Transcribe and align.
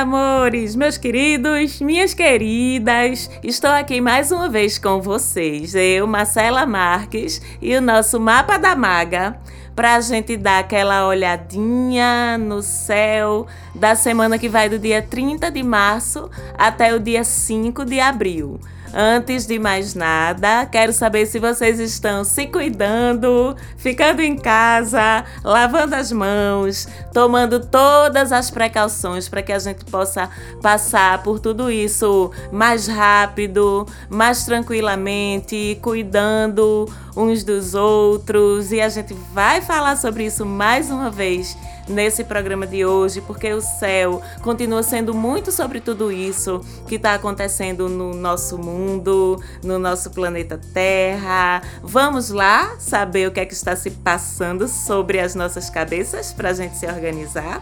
amores, 0.00 0.74
meus 0.74 0.96
queridos, 0.96 1.78
minhas 1.78 2.14
queridas. 2.14 3.30
Estou 3.42 3.68
aqui 3.68 4.00
mais 4.00 4.32
uma 4.32 4.48
vez 4.48 4.78
com 4.78 4.98
vocês, 4.98 5.74
eu, 5.74 6.06
Marcela 6.06 6.64
Marques, 6.64 7.42
e 7.60 7.76
o 7.76 7.82
nosso 7.82 8.18
Mapa 8.18 8.56
da 8.56 8.74
Maga, 8.74 9.38
para 9.76 9.96
a 9.96 10.00
gente 10.00 10.38
dar 10.38 10.60
aquela 10.60 11.06
olhadinha 11.06 12.38
no 12.38 12.62
céu 12.62 13.46
da 13.74 13.94
semana 13.94 14.38
que 14.38 14.48
vai 14.48 14.70
do 14.70 14.78
dia 14.78 15.02
30 15.02 15.50
de 15.50 15.62
março 15.62 16.30
até 16.56 16.94
o 16.94 16.98
dia 16.98 17.22
5 17.22 17.84
de 17.84 18.00
abril. 18.00 18.58
Antes 18.92 19.46
de 19.46 19.56
mais 19.56 19.94
nada, 19.94 20.66
quero 20.66 20.92
saber 20.92 21.24
se 21.26 21.38
vocês 21.38 21.78
estão 21.78 22.24
se 22.24 22.48
cuidando, 22.48 23.56
ficando 23.76 24.20
em 24.20 24.36
casa, 24.36 25.24
lavando 25.44 25.94
as 25.94 26.10
mãos, 26.10 26.88
tomando 27.12 27.60
todas 27.60 28.32
as 28.32 28.50
precauções 28.50 29.28
para 29.28 29.42
que 29.42 29.52
a 29.52 29.60
gente 29.60 29.84
possa 29.84 30.28
passar 30.60 31.22
por 31.22 31.38
tudo 31.38 31.70
isso 31.70 32.32
mais 32.50 32.88
rápido, 32.88 33.86
mais 34.08 34.44
tranquilamente, 34.44 35.78
cuidando 35.80 36.92
uns 37.16 37.44
dos 37.44 37.76
outros. 37.76 38.72
E 38.72 38.80
a 38.80 38.88
gente 38.88 39.14
vai 39.32 39.60
falar 39.60 39.96
sobre 39.96 40.26
isso 40.26 40.44
mais 40.44 40.90
uma 40.90 41.10
vez 41.10 41.56
nesse 41.90 42.24
programa 42.24 42.66
de 42.66 42.84
hoje, 42.84 43.20
porque 43.20 43.52
o 43.52 43.60
céu 43.60 44.22
continua 44.42 44.82
sendo 44.82 45.12
muito 45.12 45.52
sobre 45.52 45.80
tudo 45.80 46.10
isso 46.10 46.60
que 46.86 46.94
está 46.94 47.14
acontecendo 47.14 47.88
no 47.88 48.14
nosso 48.14 48.56
mundo, 48.56 49.42
no 49.62 49.78
nosso 49.78 50.10
planeta 50.10 50.58
Terra. 50.72 51.62
Vamos 51.82 52.30
lá 52.30 52.76
saber 52.78 53.28
o 53.28 53.32
que 53.32 53.40
é 53.40 53.46
que 53.46 53.54
está 53.54 53.76
se 53.76 53.90
passando 53.90 54.68
sobre 54.68 55.20
as 55.20 55.34
nossas 55.34 55.68
cabeças 55.68 56.32
para 56.32 56.50
a 56.50 56.54
gente 56.54 56.76
se 56.76 56.86
organizar. 56.86 57.60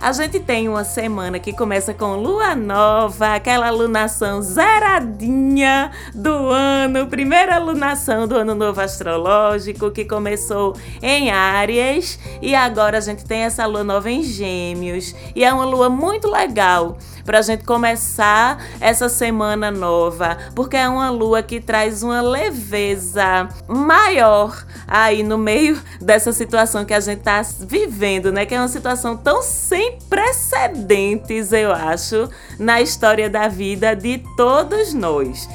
A 0.00 0.12
gente 0.12 0.38
tem 0.38 0.68
uma 0.68 0.84
semana 0.84 1.40
que 1.40 1.52
começa 1.52 1.92
com 1.92 2.14
lua 2.14 2.54
nova, 2.54 3.34
aquela 3.34 3.68
lunação 3.68 4.40
zeradinha 4.40 5.90
do 6.14 6.30
ano, 6.50 7.08
primeira 7.08 7.58
lunação 7.58 8.28
do 8.28 8.36
ano 8.36 8.54
novo 8.54 8.80
astrológico 8.80 9.90
que 9.90 10.04
começou 10.04 10.76
em 11.02 11.32
Áries 11.32 12.16
e 12.40 12.54
agora 12.54 12.98
a 12.98 13.00
gente 13.00 13.24
tem 13.24 13.40
essa 13.40 13.66
lua 13.66 13.82
nova 13.82 14.08
em 14.08 14.22
Gêmeos 14.22 15.16
e 15.34 15.44
é 15.44 15.52
uma 15.52 15.64
lua 15.64 15.88
muito 15.88 16.30
legal 16.30 16.96
para 17.28 17.40
a 17.40 17.42
gente 17.42 17.62
começar 17.64 18.64
essa 18.80 19.06
semana 19.06 19.70
nova, 19.70 20.38
porque 20.54 20.78
é 20.78 20.88
uma 20.88 21.10
lua 21.10 21.42
que 21.42 21.60
traz 21.60 22.02
uma 22.02 22.22
leveza 22.22 23.46
maior 23.66 24.64
aí 24.86 25.22
no 25.22 25.36
meio 25.36 25.78
dessa 26.00 26.32
situação 26.32 26.86
que 26.86 26.94
a 26.94 27.00
gente 27.00 27.18
está 27.18 27.42
vivendo, 27.60 28.32
né? 28.32 28.46
Que 28.46 28.54
é 28.54 28.58
uma 28.58 28.68
situação 28.68 29.14
tão 29.14 29.42
sem 29.42 29.87
precedentes, 30.08 31.52
eu 31.52 31.72
acho, 31.72 32.28
na 32.58 32.80
história 32.80 33.28
da 33.28 33.48
vida 33.48 33.94
de 33.94 34.22
todos 34.36 34.92
nós. 34.94 35.48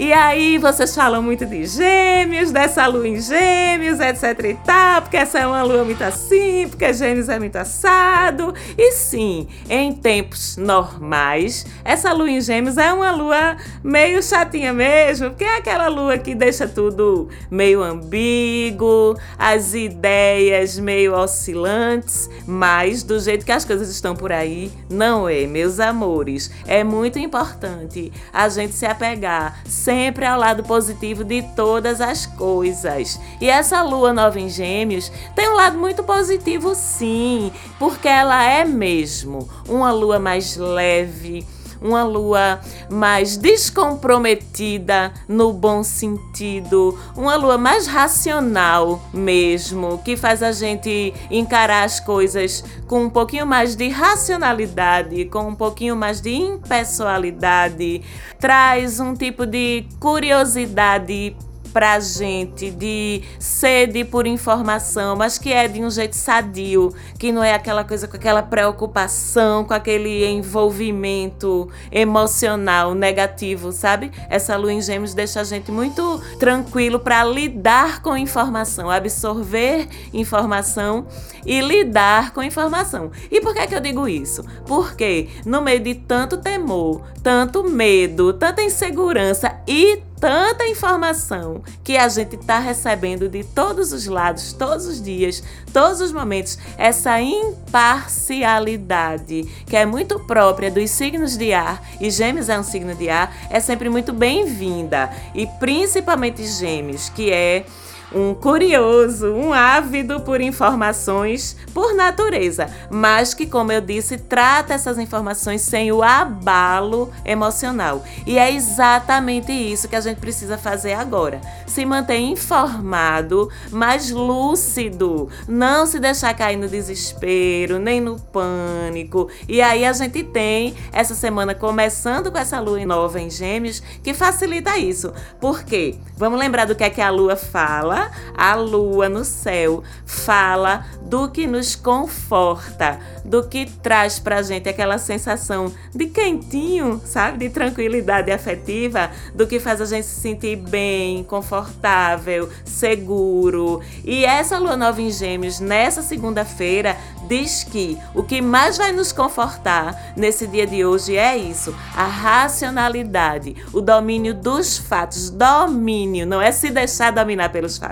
E 0.00 0.12
aí 0.12 0.58
vocês 0.58 0.94
falam 0.94 1.20
muito 1.20 1.44
de 1.44 1.66
gêmeos, 1.66 2.52
dessa 2.52 2.86
lua 2.86 3.08
em 3.08 3.20
gêmeos, 3.20 3.98
etc 3.98 4.44
e 4.44 4.54
tal, 4.64 5.02
porque 5.02 5.16
essa 5.16 5.40
é 5.40 5.46
uma 5.46 5.64
lua 5.64 5.82
muito 5.82 6.04
assim, 6.04 6.68
porque 6.68 6.92
gêmeos 6.92 7.28
é 7.28 7.36
muito 7.36 7.56
assado. 7.56 8.54
E 8.78 8.92
sim, 8.92 9.48
em 9.68 9.92
tempos 9.92 10.56
normais, 10.56 11.66
essa 11.84 12.12
lua 12.12 12.30
em 12.30 12.40
gêmeos 12.40 12.78
é 12.78 12.92
uma 12.92 13.10
lua 13.10 13.56
meio 13.82 14.22
chatinha 14.22 14.72
mesmo, 14.72 15.30
porque 15.30 15.42
é 15.42 15.56
aquela 15.56 15.88
lua 15.88 16.16
que 16.16 16.32
deixa 16.32 16.68
tudo 16.68 17.28
meio 17.50 17.82
ambíguo, 17.82 19.16
as 19.36 19.74
ideias 19.74 20.78
meio 20.78 21.12
oscilantes, 21.12 22.30
mas 22.46 23.02
do 23.02 23.18
jeito 23.18 23.44
que 23.44 23.50
as 23.50 23.64
coisas 23.64 23.88
estão 23.88 24.14
por 24.14 24.30
aí, 24.30 24.70
não 24.88 25.28
é, 25.28 25.44
meus 25.44 25.80
amores. 25.80 26.52
É 26.68 26.84
muito 26.84 27.18
importante 27.18 28.12
a 28.32 28.48
gente 28.48 28.74
se 28.74 28.86
apegar 28.86 29.60
sempre 29.88 30.26
ao 30.26 30.38
lado 30.38 30.62
positivo 30.64 31.24
de 31.24 31.40
todas 31.56 32.02
as 32.02 32.26
coisas. 32.26 33.18
E 33.40 33.48
essa 33.48 33.80
lua 33.80 34.12
nova 34.12 34.38
em 34.38 34.46
Gêmeos 34.46 35.10
tem 35.34 35.48
um 35.48 35.54
lado 35.54 35.78
muito 35.78 36.02
positivo, 36.02 36.74
sim, 36.74 37.50
porque 37.78 38.06
ela 38.06 38.44
é 38.44 38.66
mesmo 38.66 39.48
uma 39.66 39.90
lua 39.90 40.18
mais 40.18 40.58
leve 40.58 41.46
uma 41.80 42.02
lua 42.02 42.60
mais 42.90 43.36
descomprometida 43.36 45.12
no 45.28 45.52
bom 45.52 45.82
sentido, 45.82 46.98
uma 47.16 47.36
lua 47.36 47.58
mais 47.58 47.86
racional 47.86 49.00
mesmo, 49.12 49.98
que 50.04 50.16
faz 50.16 50.42
a 50.42 50.52
gente 50.52 51.12
encarar 51.30 51.84
as 51.84 52.00
coisas 52.00 52.64
com 52.86 53.04
um 53.04 53.10
pouquinho 53.10 53.46
mais 53.46 53.74
de 53.74 53.88
racionalidade, 53.88 55.24
com 55.26 55.48
um 55.48 55.54
pouquinho 55.54 55.96
mais 55.96 56.20
de 56.20 56.34
impessoalidade, 56.34 58.02
traz 58.38 59.00
um 59.00 59.14
tipo 59.14 59.46
de 59.46 59.84
curiosidade 60.00 61.36
pra 61.72 62.00
gente 62.00 62.70
de 62.70 63.22
sede 63.38 64.04
por 64.04 64.26
informação, 64.26 65.16
mas 65.16 65.38
que 65.38 65.52
é 65.52 65.68
de 65.68 65.82
um 65.82 65.90
jeito 65.90 66.16
sadio, 66.16 66.92
que 67.18 67.30
não 67.30 67.42
é 67.42 67.54
aquela 67.54 67.84
coisa 67.84 68.08
com 68.08 68.16
aquela 68.16 68.42
preocupação, 68.42 69.64
com 69.64 69.74
aquele 69.74 70.26
envolvimento 70.26 71.68
emocional 71.90 72.94
negativo, 72.94 73.72
sabe? 73.72 74.10
Essa 74.28 74.56
lua 74.56 74.72
em 74.72 74.80
Gêmeos 74.80 75.14
deixa 75.14 75.40
a 75.40 75.44
gente 75.44 75.70
muito 75.70 76.20
tranquilo 76.38 76.98
para 76.98 77.22
lidar 77.24 78.02
com 78.02 78.16
informação, 78.16 78.90
absorver 78.90 79.88
informação 80.12 81.06
e 81.44 81.60
lidar 81.60 82.32
com 82.32 82.42
informação. 82.42 83.10
E 83.30 83.40
por 83.40 83.54
que, 83.54 83.60
é 83.60 83.66
que 83.66 83.74
eu 83.74 83.80
digo 83.80 84.08
isso? 84.08 84.44
Porque 84.66 85.28
no 85.44 85.62
meio 85.62 85.80
de 85.80 85.94
tanto 85.94 86.38
temor, 86.38 87.02
tanto 87.22 87.64
medo, 87.64 88.32
tanta 88.32 88.62
insegurança 88.62 89.60
e 89.66 90.02
tanta 90.20 90.66
informação 90.66 91.62
que 91.82 91.96
a 91.96 92.06
gente 92.08 92.36
está 92.36 92.58
recebendo 92.58 93.26
de 93.28 93.42
todos 93.44 93.92
os 93.92 94.06
lados, 94.06 94.52
todos 94.52 94.86
os 94.86 95.02
dias, 95.02 95.42
todos 95.72 96.00
os 96.00 96.12
momentos, 96.12 96.58
essa 96.76 97.20
imparcialidade 97.20 99.42
que 99.66 99.76
é 99.76 99.86
muito 99.86 100.20
própria 100.20 100.70
dos 100.70 100.90
signos 100.90 101.36
de 101.36 101.52
ar, 101.52 101.82
e 102.00 102.10
Gêmeos 102.10 102.48
é 102.48 102.58
um 102.58 102.62
signo 102.62 102.94
de 102.94 103.08
ar, 103.08 103.34
é 103.50 103.60
sempre 103.60 103.88
muito 103.88 104.12
bem-vinda, 104.12 105.10
e 105.34 105.46
principalmente 105.58 106.44
Gêmeos, 106.44 107.08
que 107.08 107.30
é 107.30 107.64
um 108.12 108.34
curioso, 108.34 109.32
um 109.32 109.52
ávido 109.52 110.20
por 110.20 110.40
informações 110.40 111.56
por 111.74 111.94
natureza, 111.94 112.68
mas 112.90 113.34
que, 113.34 113.46
como 113.46 113.72
eu 113.72 113.80
disse, 113.80 114.16
trata 114.16 114.74
essas 114.74 114.98
informações 114.98 115.62
sem 115.62 115.92
o 115.92 116.02
abalo 116.02 117.12
emocional. 117.24 118.02
E 118.26 118.38
é 118.38 118.52
exatamente 118.52 119.52
isso 119.52 119.88
que 119.88 119.96
a 119.96 120.00
gente 120.00 120.18
precisa 120.18 120.56
fazer 120.56 120.94
agora: 120.94 121.40
se 121.66 121.84
manter 121.84 122.18
informado, 122.18 123.50
mas 123.70 124.10
lúcido, 124.10 125.28
não 125.46 125.86
se 125.86 125.98
deixar 125.98 126.34
cair 126.34 126.56
no 126.56 126.68
desespero, 126.68 127.78
nem 127.78 128.00
no 128.00 128.18
pânico. 128.18 129.28
E 129.48 129.60
aí 129.60 129.84
a 129.84 129.92
gente 129.92 130.22
tem 130.24 130.74
essa 130.92 131.14
semana 131.14 131.54
começando 131.54 132.30
com 132.32 132.38
essa 132.38 132.60
lua 132.60 132.78
nova 132.86 133.20
em 133.20 133.28
Gêmeos 133.28 133.82
que 134.02 134.14
facilita 134.14 134.78
isso. 134.78 135.12
Por 135.40 135.62
quê? 135.62 135.96
Vamos 136.16 136.38
lembrar 136.38 136.64
do 136.64 136.74
que 136.74 136.84
é 136.84 136.90
que 136.90 137.00
a 137.00 137.10
lua 137.10 137.36
fala 137.36 137.97
a 138.36 138.54
lua 138.54 139.08
no 139.08 139.24
céu 139.24 139.82
fala 140.04 140.84
do 141.02 141.30
que 141.30 141.46
nos 141.46 141.74
conforta, 141.74 142.98
do 143.24 143.42
que 143.48 143.66
traz 143.66 144.18
pra 144.18 144.42
gente 144.42 144.68
aquela 144.68 144.98
sensação 144.98 145.72
de 145.94 146.06
quentinho, 146.06 147.00
sabe? 147.04 147.38
De 147.38 147.50
tranquilidade 147.50 148.30
afetiva, 148.30 149.10
do 149.34 149.46
que 149.46 149.58
faz 149.58 149.80
a 149.80 149.86
gente 149.86 150.06
se 150.06 150.20
sentir 150.20 150.56
bem, 150.56 151.24
confortável, 151.24 152.48
seguro. 152.64 153.80
E 154.04 154.24
essa 154.24 154.58
lua 154.58 154.76
nova 154.76 155.00
em 155.00 155.10
Gêmeos, 155.10 155.60
nessa 155.60 156.02
segunda-feira, 156.02 156.96
diz 157.26 157.64
que 157.64 157.98
o 158.14 158.22
que 158.22 158.40
mais 158.40 158.78
vai 158.78 158.92
nos 158.92 159.12
confortar 159.12 160.12
nesse 160.16 160.46
dia 160.46 160.66
de 160.66 160.84
hoje 160.84 161.16
é 161.16 161.36
isso: 161.36 161.74
a 161.94 162.04
racionalidade, 162.04 163.56
o 163.72 163.80
domínio 163.80 164.34
dos 164.34 164.78
fatos. 164.78 165.30
Domínio 165.30 166.26
não 166.26 166.40
é 166.40 166.50
se 166.52 166.70
deixar 166.70 167.12
dominar 167.12 167.50
pelos 167.50 167.78
fatos, 167.78 167.87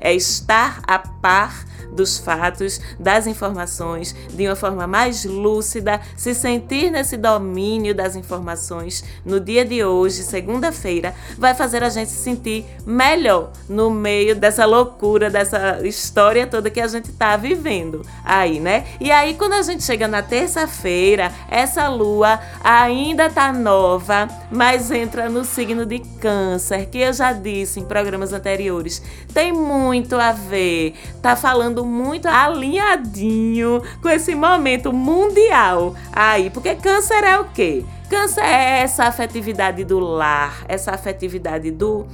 é 0.00 0.14
estar 0.14 0.80
a 0.86 0.98
par 0.98 1.64
dos 1.92 2.18
fatos, 2.18 2.80
das 2.98 3.26
informações, 3.26 4.14
de 4.30 4.46
uma 4.46 4.56
forma 4.56 4.86
mais 4.86 5.24
lúcida, 5.24 6.00
se 6.16 6.34
sentir 6.34 6.90
nesse 6.90 7.16
domínio 7.16 7.94
das 7.94 8.16
informações 8.16 9.04
no 9.24 9.40
dia 9.40 9.64
de 9.64 9.84
hoje, 9.84 10.22
segunda-feira, 10.22 11.14
vai 11.36 11.54
fazer 11.54 11.82
a 11.82 11.88
gente 11.88 12.10
se 12.10 12.22
sentir 12.22 12.64
melhor 12.86 13.52
no 13.68 13.90
meio 13.90 14.34
dessa 14.34 14.64
loucura, 14.64 15.28
dessa 15.28 15.80
história 15.86 16.46
toda 16.46 16.70
que 16.70 16.80
a 16.80 16.88
gente 16.88 17.10
está 17.10 17.36
vivendo 17.36 18.02
aí, 18.24 18.60
né? 18.60 18.86
E 19.00 19.10
aí, 19.10 19.34
quando 19.34 19.54
a 19.54 19.62
gente 19.62 19.82
chega 19.82 20.06
na 20.06 20.22
terça-feira, 20.22 21.32
essa 21.50 21.88
lua 21.88 22.40
ainda 22.62 23.28
tá 23.28 23.52
nova, 23.52 24.28
mas 24.50 24.90
entra 24.90 25.28
no 25.28 25.44
signo 25.44 25.84
de 25.84 26.00
Câncer, 26.20 26.88
que 26.88 26.98
eu 26.98 27.12
já 27.12 27.32
disse 27.32 27.80
em 27.80 27.84
programas 27.84 28.32
anteriores. 28.32 29.02
Tem 29.40 29.54
muito 29.54 30.16
a 30.16 30.32
ver, 30.32 30.92
tá 31.22 31.34
falando 31.34 31.82
muito 31.82 32.28
alinhadinho 32.28 33.80
com 34.02 34.08
esse 34.10 34.34
momento 34.34 34.92
mundial 34.92 35.94
aí, 36.12 36.50
porque 36.50 36.74
câncer 36.74 37.24
é 37.24 37.40
o 37.40 37.46
quê? 37.46 37.82
Câncer 38.10 38.44
é 38.44 38.80
essa 38.82 39.04
afetividade 39.04 39.82
do 39.82 39.98
lar, 39.98 40.62
essa 40.68 40.90
afetividade 40.90 41.70
do 41.70 42.06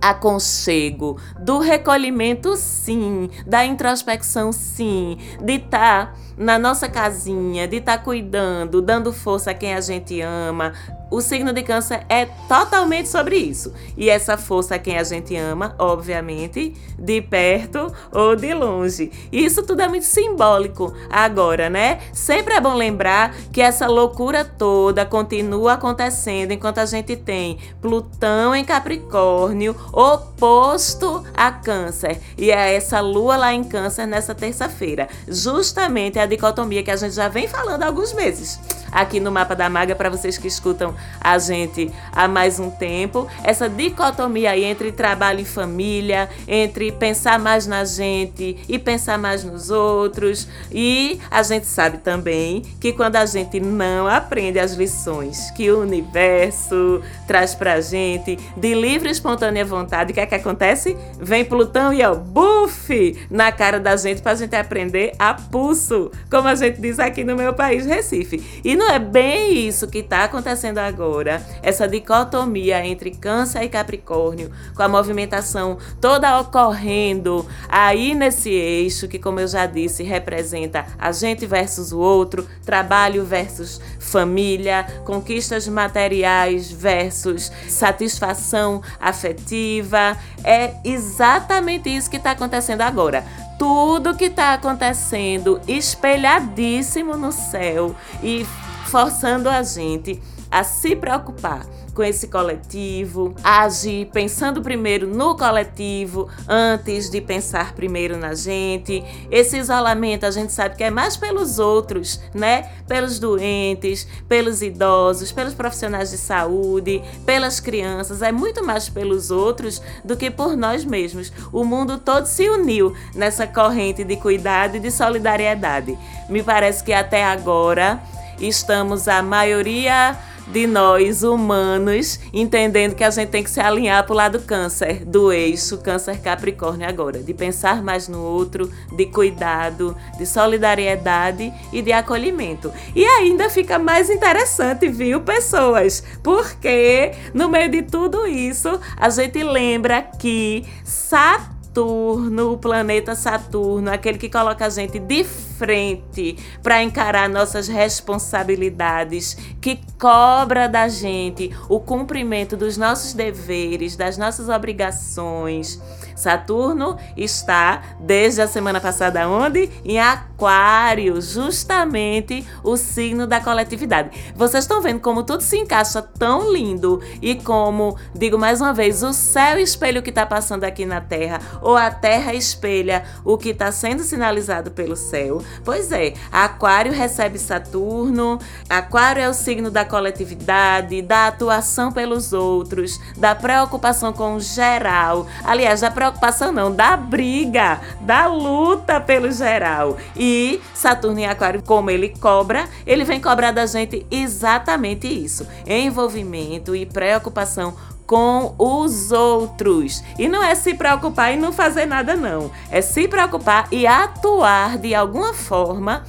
aconchego, 0.00 1.18
do 1.38 1.58
recolhimento, 1.58 2.56
sim, 2.56 3.30
da 3.46 3.64
introspecção, 3.64 4.52
sim, 4.52 5.18
de 5.42 5.54
estar 5.54 6.06
tá 6.06 6.14
na 6.36 6.58
nossa 6.58 6.88
casinha, 6.88 7.66
de 7.66 7.78
estar 7.78 7.98
tá 7.98 8.04
cuidando, 8.04 8.80
dando 8.80 9.12
força 9.12 9.50
a 9.50 9.54
quem 9.54 9.74
a 9.74 9.80
gente 9.80 10.20
ama, 10.20 10.72
o 11.10 11.22
signo 11.22 11.52
de 11.52 11.62
Câncer 11.62 12.04
é 12.08 12.26
totalmente 12.46 13.08
sobre 13.08 13.36
isso. 13.36 13.72
E 13.96 14.10
essa 14.10 14.36
força 14.36 14.74
a 14.74 14.78
quem 14.78 14.98
a 14.98 15.02
gente 15.02 15.34
ama, 15.34 15.74
obviamente, 15.78 16.74
de 16.98 17.22
perto 17.22 17.92
ou 18.12 18.36
de 18.36 18.52
longe. 18.52 19.10
E 19.32 19.44
isso 19.44 19.62
tudo 19.62 19.80
é 19.80 19.88
muito 19.88 20.04
simbólico 20.04 20.92
agora, 21.10 21.70
né? 21.70 21.98
Sempre 22.12 22.54
é 22.54 22.60
bom 22.60 22.74
lembrar 22.74 23.34
que 23.52 23.62
essa 23.62 23.86
loucura 23.86 24.44
toda 24.44 25.06
continua 25.06 25.74
acontecendo 25.74 26.52
enquanto 26.52 26.78
a 26.78 26.86
gente 26.86 27.16
tem 27.16 27.58
Plutão 27.80 28.54
em 28.54 28.64
Capricórnio 28.64 29.74
oposto 29.92 31.24
a 31.34 31.50
Câncer. 31.50 32.20
E 32.36 32.50
é 32.50 32.74
essa 32.74 33.00
lua 33.00 33.36
lá 33.36 33.52
em 33.52 33.64
Câncer 33.64 34.06
nessa 34.06 34.34
terça-feira. 34.34 35.08
Justamente 35.26 36.18
a 36.18 36.26
dicotomia 36.26 36.82
que 36.82 36.90
a 36.90 36.96
gente 36.96 37.14
já 37.14 37.28
vem 37.28 37.48
falando 37.48 37.82
há 37.82 37.86
alguns 37.86 38.12
meses 38.12 38.58
aqui 38.92 39.20
no 39.20 39.30
Mapa 39.30 39.54
da 39.54 39.68
Maga 39.68 39.94
para 39.94 40.10
vocês 40.10 40.38
que 40.38 40.48
escutam 40.48 40.94
a 41.20 41.38
gente 41.38 41.90
há 42.12 42.26
mais 42.26 42.58
um 42.58 42.70
tempo. 42.70 43.28
Essa 43.42 43.68
dicotomia 43.68 44.50
aí 44.50 44.64
entre 44.64 44.92
trabalho 44.92 45.40
e 45.40 45.44
família, 45.44 46.28
entre 46.46 46.92
pensar 46.92 47.38
mais 47.38 47.66
na 47.66 47.84
gente 47.84 48.58
e 48.68 48.78
pensar 48.78 49.18
mais 49.18 49.44
nos 49.44 49.70
outros. 49.70 50.48
E 50.70 51.20
a 51.30 51.42
gente 51.42 51.66
sabe 51.66 51.98
também 51.98 52.62
que 52.80 52.92
quando 52.92 53.16
a 53.16 53.26
gente 53.26 53.60
não 53.60 54.06
aprende 54.06 54.58
as 54.58 54.72
lições 54.72 55.50
que 55.52 55.70
o 55.70 55.80
universo 55.80 57.02
traz 57.26 57.54
pra 57.54 57.80
gente 57.80 58.38
de 58.56 58.74
livre 58.74 59.08
e 59.08 59.12
espontânea 59.12 59.64
vontade, 59.64 59.77
o 59.82 60.14
que 60.14 60.20
é 60.20 60.26
que 60.26 60.34
acontece? 60.34 60.96
Vem 61.20 61.44
Plutão 61.44 61.92
e 61.92 62.04
o 62.04 62.14
buff 62.14 63.26
na 63.30 63.52
cara 63.52 63.78
da 63.78 63.96
gente 63.96 64.22
pra 64.22 64.34
gente 64.34 64.54
aprender 64.54 65.12
a 65.18 65.34
pulso, 65.34 66.10
como 66.30 66.48
a 66.48 66.54
gente 66.54 66.80
diz 66.80 66.98
aqui 66.98 67.24
no 67.24 67.36
meu 67.36 67.54
país, 67.54 67.86
Recife. 67.86 68.60
E 68.64 68.76
não 68.76 68.90
é 68.90 68.98
bem 68.98 69.66
isso 69.66 69.88
que 69.88 69.98
está 69.98 70.24
acontecendo 70.24 70.78
agora, 70.78 71.42
essa 71.62 71.86
dicotomia 71.86 72.84
entre 72.86 73.10
Câncer 73.10 73.62
e 73.62 73.68
Capricórnio, 73.68 74.50
com 74.74 74.82
a 74.82 74.88
movimentação 74.88 75.78
toda 76.00 76.40
ocorrendo 76.40 77.46
aí 77.68 78.14
nesse 78.14 78.50
eixo 78.50 79.08
que, 79.08 79.18
como 79.18 79.40
eu 79.40 79.48
já 79.48 79.66
disse, 79.66 80.02
representa 80.02 80.86
a 80.98 81.12
gente 81.12 81.46
versus 81.46 81.92
o 81.92 81.98
outro, 81.98 82.46
trabalho 82.64 83.24
versus 83.24 83.80
família, 84.08 84.86
conquistas 85.04 85.68
materiais 85.68 86.70
versus 86.70 87.52
satisfação 87.68 88.82
afetiva. 89.00 90.16
É 90.42 90.74
exatamente 90.84 91.88
isso 91.88 92.10
que 92.10 92.16
está 92.16 92.32
acontecendo 92.32 92.82
agora 92.82 93.24
tudo 93.58 94.14
que 94.14 94.26
está 94.26 94.54
acontecendo 94.54 95.60
espelhadíssimo 95.66 97.16
no 97.16 97.32
céu 97.32 97.92
e 98.22 98.46
forçando 98.86 99.48
a 99.48 99.64
gente 99.64 100.22
a 100.48 100.62
se 100.62 100.94
preocupar 100.94 101.66
com 101.98 102.04
esse 102.04 102.28
coletivo, 102.28 103.34
agir 103.42 104.08
pensando 104.12 104.62
primeiro 104.62 105.04
no 105.08 105.36
coletivo 105.36 106.28
antes 106.46 107.10
de 107.10 107.20
pensar 107.20 107.74
primeiro 107.74 108.16
na 108.16 108.34
gente. 108.34 109.02
Esse 109.32 109.58
isolamento 109.58 110.24
a 110.24 110.30
gente 110.30 110.52
sabe 110.52 110.76
que 110.76 110.84
é 110.84 110.92
mais 110.92 111.16
pelos 111.16 111.58
outros, 111.58 112.20
né? 112.32 112.70
Pelos 112.86 113.18
doentes, 113.18 114.06
pelos 114.28 114.62
idosos, 114.62 115.32
pelos 115.32 115.54
profissionais 115.54 116.12
de 116.12 116.18
saúde, 116.18 117.02
pelas 117.26 117.58
crianças, 117.58 118.22
é 118.22 118.30
muito 118.30 118.64
mais 118.64 118.88
pelos 118.88 119.32
outros 119.32 119.82
do 120.04 120.16
que 120.16 120.30
por 120.30 120.56
nós 120.56 120.84
mesmos. 120.84 121.32
O 121.52 121.64
mundo 121.64 121.98
todo 121.98 122.26
se 122.26 122.48
uniu 122.48 122.94
nessa 123.12 123.44
corrente 123.44 124.04
de 124.04 124.14
cuidado 124.14 124.76
e 124.76 124.80
de 124.80 124.92
solidariedade. 124.92 125.98
Me 126.28 126.44
parece 126.44 126.84
que 126.84 126.92
até 126.92 127.24
agora 127.24 128.00
estamos 128.40 129.08
a 129.08 129.20
maioria 129.20 130.16
de 130.52 130.66
nós 130.66 131.22
humanos 131.22 132.18
entendendo 132.32 132.94
que 132.94 133.04
a 133.04 133.10
gente 133.10 133.28
tem 133.28 133.42
que 133.42 133.50
se 133.50 133.60
alinhar 133.60 134.04
para 134.04 134.12
o 134.12 134.16
lado 134.16 134.40
câncer, 134.40 135.04
do 135.04 135.32
eixo 135.32 135.78
câncer 135.78 136.20
capricórnio 136.20 136.88
agora, 136.88 137.22
de 137.22 137.34
pensar 137.34 137.82
mais 137.82 138.08
no 138.08 138.22
outro, 138.22 138.70
de 138.92 139.06
cuidado, 139.06 139.96
de 140.16 140.26
solidariedade 140.26 141.52
e 141.72 141.82
de 141.82 141.92
acolhimento. 141.92 142.72
E 142.94 143.04
ainda 143.04 143.50
fica 143.50 143.78
mais 143.78 144.10
interessante, 144.10 144.88
viu, 144.88 145.20
pessoas? 145.20 146.02
Porque 146.22 147.12
no 147.34 147.48
meio 147.48 147.70
de 147.70 147.82
tudo 147.82 148.26
isso, 148.26 148.80
a 148.96 149.08
gente 149.10 149.42
lembra 149.42 150.02
que 150.02 150.64
Saturno 150.84 152.52
o 152.52 152.58
planeta 152.58 153.14
Saturno, 153.14 153.90
aquele 153.90 154.18
que 154.18 154.28
coloca 154.28 154.66
a 154.66 154.68
gente 154.68 154.98
de 154.98 155.24
frente 155.58 156.36
para 156.62 156.82
encarar 156.82 157.28
nossas 157.28 157.66
responsabilidades, 157.66 159.36
que 159.60 159.80
cobra 159.98 160.68
da 160.68 160.88
gente 160.88 161.50
o 161.68 161.80
cumprimento 161.80 162.56
dos 162.56 162.76
nossos 162.76 163.12
deveres, 163.12 163.96
das 163.96 164.16
nossas 164.16 164.48
obrigações. 164.48 165.80
Saturno 166.18 166.98
está 167.16 167.82
desde 168.00 168.42
a 168.42 168.48
semana 168.48 168.80
passada 168.80 169.28
onde? 169.28 169.70
Em 169.84 170.00
Aquário, 170.00 171.20
justamente 171.20 172.44
o 172.64 172.76
signo 172.76 173.26
da 173.26 173.40
coletividade. 173.40 174.10
Vocês 174.34 174.64
estão 174.64 174.82
vendo 174.82 175.00
como 175.00 175.22
tudo 175.22 175.42
se 175.42 175.56
encaixa 175.56 176.02
tão 176.02 176.52
lindo 176.52 177.00
e 177.22 177.36
como, 177.36 177.96
digo 178.14 178.36
mais 178.36 178.60
uma 178.60 178.74
vez, 178.74 179.02
o 179.02 179.12
céu 179.12 179.58
espelha 179.58 180.00
o 180.00 180.02
que 180.02 180.10
está 180.10 180.26
passando 180.26 180.64
aqui 180.64 180.84
na 180.84 181.00
Terra 181.00 181.40
ou 181.62 181.76
a 181.76 181.90
Terra 181.90 182.34
espelha 182.34 183.04
o 183.24 183.38
que 183.38 183.50
está 183.50 183.70
sendo 183.70 184.02
sinalizado 184.02 184.72
pelo 184.72 184.96
céu. 184.96 185.40
Pois 185.64 185.92
é, 185.92 186.14
Aquário 186.30 186.92
recebe 186.92 187.38
Saturno, 187.38 188.38
Aquário 188.68 189.22
é 189.22 189.28
o 189.28 189.34
signo 189.34 189.70
da 189.70 189.84
coletividade, 189.84 191.02
da 191.02 191.28
atuação 191.28 191.92
pelos 191.92 192.32
outros, 192.32 193.00
da 193.16 193.34
preocupação 193.34 194.12
com 194.12 194.36
o 194.36 194.40
geral. 194.40 195.26
Aliás, 195.44 195.80
da 195.80 195.90
preocupação 195.90 196.52
não, 196.52 196.74
da 196.74 196.96
briga, 196.96 197.80
da 198.00 198.26
luta 198.26 199.00
pelo 199.00 199.30
geral. 199.30 199.96
E 200.16 200.60
Saturno 200.74 201.20
em 201.20 201.26
Aquário, 201.26 201.62
como 201.62 201.90
ele 201.90 202.10
cobra, 202.20 202.68
ele 202.86 203.04
vem 203.04 203.20
cobrar 203.20 203.52
da 203.52 203.66
gente 203.66 204.06
exatamente 204.10 205.06
isso: 205.06 205.46
envolvimento 205.66 206.74
e 206.74 206.86
preocupação 206.86 207.74
com 208.08 208.54
os 208.58 209.12
outros. 209.12 210.02
E 210.18 210.28
não 210.28 210.42
é 210.42 210.54
se 210.54 210.72
preocupar 210.72 211.34
e 211.34 211.36
não 211.36 211.52
fazer 211.52 211.84
nada, 211.84 212.16
não. 212.16 212.50
É 212.70 212.80
se 212.80 213.06
preocupar 213.06 213.68
e 213.70 213.86
atuar 213.86 214.78
de 214.78 214.94
alguma 214.94 215.34
forma 215.34 216.02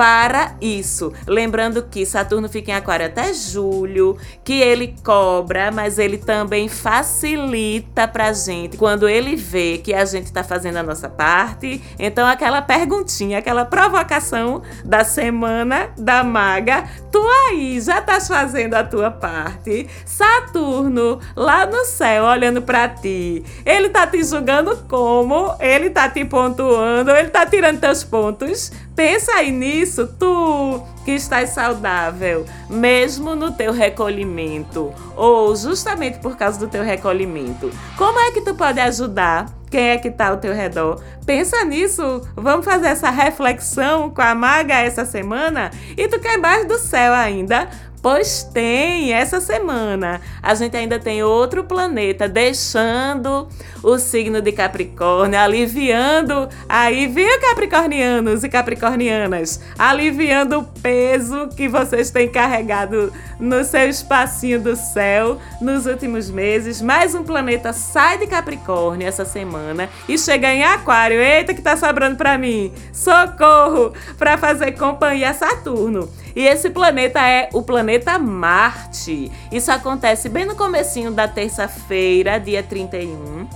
para 0.00 0.56
isso. 0.62 1.12
Lembrando 1.26 1.82
que 1.82 2.06
Saturno 2.06 2.48
fica 2.48 2.70
em 2.70 2.74
Aquário 2.74 3.04
até 3.04 3.34
julho, 3.34 4.16
que 4.42 4.54
ele 4.54 4.94
cobra, 5.04 5.70
mas 5.70 5.98
ele 5.98 6.16
também 6.16 6.70
facilita 6.70 8.08
pra 8.08 8.32
gente 8.32 8.78
quando 8.78 9.06
ele 9.06 9.36
vê 9.36 9.76
que 9.76 9.92
a 9.92 10.06
gente 10.06 10.32
tá 10.32 10.42
fazendo 10.42 10.78
a 10.78 10.82
nossa 10.82 11.06
parte. 11.06 11.82
Então, 11.98 12.26
aquela 12.26 12.62
perguntinha, 12.62 13.40
aquela 13.40 13.66
provocação 13.66 14.62
da 14.82 15.04
semana 15.04 15.90
da 15.98 16.24
maga, 16.24 16.88
tu 17.12 17.20
aí 17.50 17.78
já 17.78 18.00
tá 18.00 18.18
fazendo 18.22 18.76
a 18.76 18.82
tua 18.82 19.10
parte. 19.10 19.86
Saturno 20.06 21.20
lá 21.36 21.66
no 21.66 21.84
céu 21.84 22.24
olhando 22.24 22.62
para 22.62 22.88
ti. 22.88 23.44
Ele 23.66 23.90
tá 23.90 24.06
te 24.06 24.24
julgando 24.24 24.78
como? 24.88 25.54
Ele 25.60 25.90
tá 25.90 26.08
te 26.08 26.24
pontuando, 26.24 27.10
ele 27.10 27.28
tá 27.28 27.44
tirando 27.44 27.78
teus 27.78 28.02
pontos 28.02 28.72
Pensa 29.00 29.32
aí 29.36 29.50
nisso, 29.50 30.06
tu 30.18 30.82
que 31.06 31.12
estás 31.12 31.48
saudável, 31.50 32.44
mesmo 32.68 33.34
no 33.34 33.50
teu 33.50 33.72
recolhimento, 33.72 34.92
ou 35.16 35.56
justamente 35.56 36.18
por 36.18 36.36
causa 36.36 36.58
do 36.58 36.68
teu 36.68 36.84
recolhimento. 36.84 37.70
Como 37.96 38.18
é 38.18 38.30
que 38.30 38.42
tu 38.42 38.54
pode 38.54 38.78
ajudar 38.78 39.46
quem 39.70 39.88
é 39.88 39.96
que 39.96 40.08
está 40.08 40.28
ao 40.28 40.36
teu 40.36 40.52
redor? 40.52 41.02
Pensa 41.24 41.64
nisso. 41.64 42.20
Vamos 42.36 42.66
fazer 42.66 42.88
essa 42.88 43.08
reflexão 43.08 44.10
com 44.10 44.20
a 44.20 44.34
maga 44.34 44.74
essa 44.74 45.06
semana? 45.06 45.70
E 45.96 46.06
tu 46.06 46.20
quer 46.20 46.36
mais 46.36 46.68
do 46.68 46.76
céu 46.76 47.14
ainda? 47.14 47.70
Pois 48.02 48.42
tem, 48.42 49.12
essa 49.12 49.42
semana 49.42 50.22
a 50.42 50.54
gente 50.54 50.74
ainda 50.74 50.98
tem 50.98 51.22
outro 51.22 51.64
planeta 51.64 52.26
deixando 52.26 53.46
o 53.82 53.98
signo 53.98 54.40
de 54.40 54.52
Capricórnio, 54.52 55.38
aliviando 55.38 56.48
aí, 56.66 57.06
viu, 57.06 57.28
Capricornianos 57.40 58.42
e 58.42 58.48
Capricornianas, 58.48 59.60
aliviando 59.78 60.60
o 60.60 60.64
peso 60.64 61.48
que 61.48 61.68
vocês 61.68 62.10
têm 62.10 62.26
carregado 62.26 63.12
no 63.38 63.62
seu 63.64 63.86
espacinho 63.86 64.60
do 64.60 64.74
céu 64.76 65.38
nos 65.60 65.84
últimos 65.84 66.30
meses. 66.30 66.80
Mais 66.80 67.14
um 67.14 67.22
planeta 67.22 67.74
sai 67.74 68.16
de 68.16 68.26
Capricórnio 68.26 69.06
essa 69.06 69.26
semana 69.26 69.90
e 70.08 70.16
chega 70.16 70.50
em 70.50 70.64
Aquário. 70.64 71.20
Eita, 71.20 71.52
que 71.52 71.60
tá 71.60 71.76
sobrando 71.76 72.16
para 72.16 72.38
mim! 72.38 72.72
Socorro! 72.94 73.92
Para 74.16 74.38
fazer 74.38 74.72
companhia 74.72 75.30
a 75.30 75.34
Saturno. 75.34 76.08
E 76.34 76.46
esse 76.46 76.70
planeta 76.70 77.20
é 77.20 77.48
o 77.52 77.62
planeta 77.62 78.18
Marte. 78.18 79.30
Isso 79.50 79.70
acontece 79.70 80.28
bem 80.28 80.44
no 80.44 80.54
comecinho 80.54 81.10
da 81.10 81.26
terça-feira, 81.26 82.38
dia 82.38 82.62
31. 82.62 83.48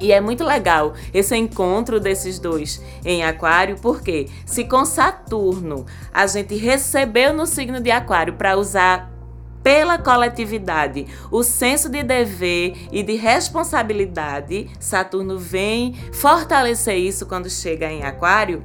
E 0.00 0.12
é 0.12 0.20
muito 0.20 0.44
legal 0.44 0.94
esse 1.12 1.34
encontro 1.36 1.98
desses 1.98 2.38
dois 2.38 2.82
em 3.04 3.24
Aquário, 3.24 3.76
porque 3.80 4.28
se 4.44 4.64
com 4.64 4.84
Saturno 4.84 5.86
a 6.12 6.26
gente 6.26 6.54
recebeu 6.54 7.32
no 7.32 7.46
signo 7.46 7.80
de 7.80 7.90
Aquário 7.90 8.34
para 8.34 8.56
usar 8.56 9.16
pela 9.62 9.98
coletividade 9.98 11.08
o 11.28 11.42
senso 11.42 11.88
de 11.88 12.02
dever 12.04 12.76
e 12.92 13.02
de 13.02 13.16
responsabilidade, 13.16 14.70
Saturno 14.78 15.38
vem 15.38 15.92
fortalecer 16.12 16.96
isso 16.96 17.26
quando 17.26 17.50
chega 17.50 17.90
em 17.90 18.04
Aquário. 18.04 18.62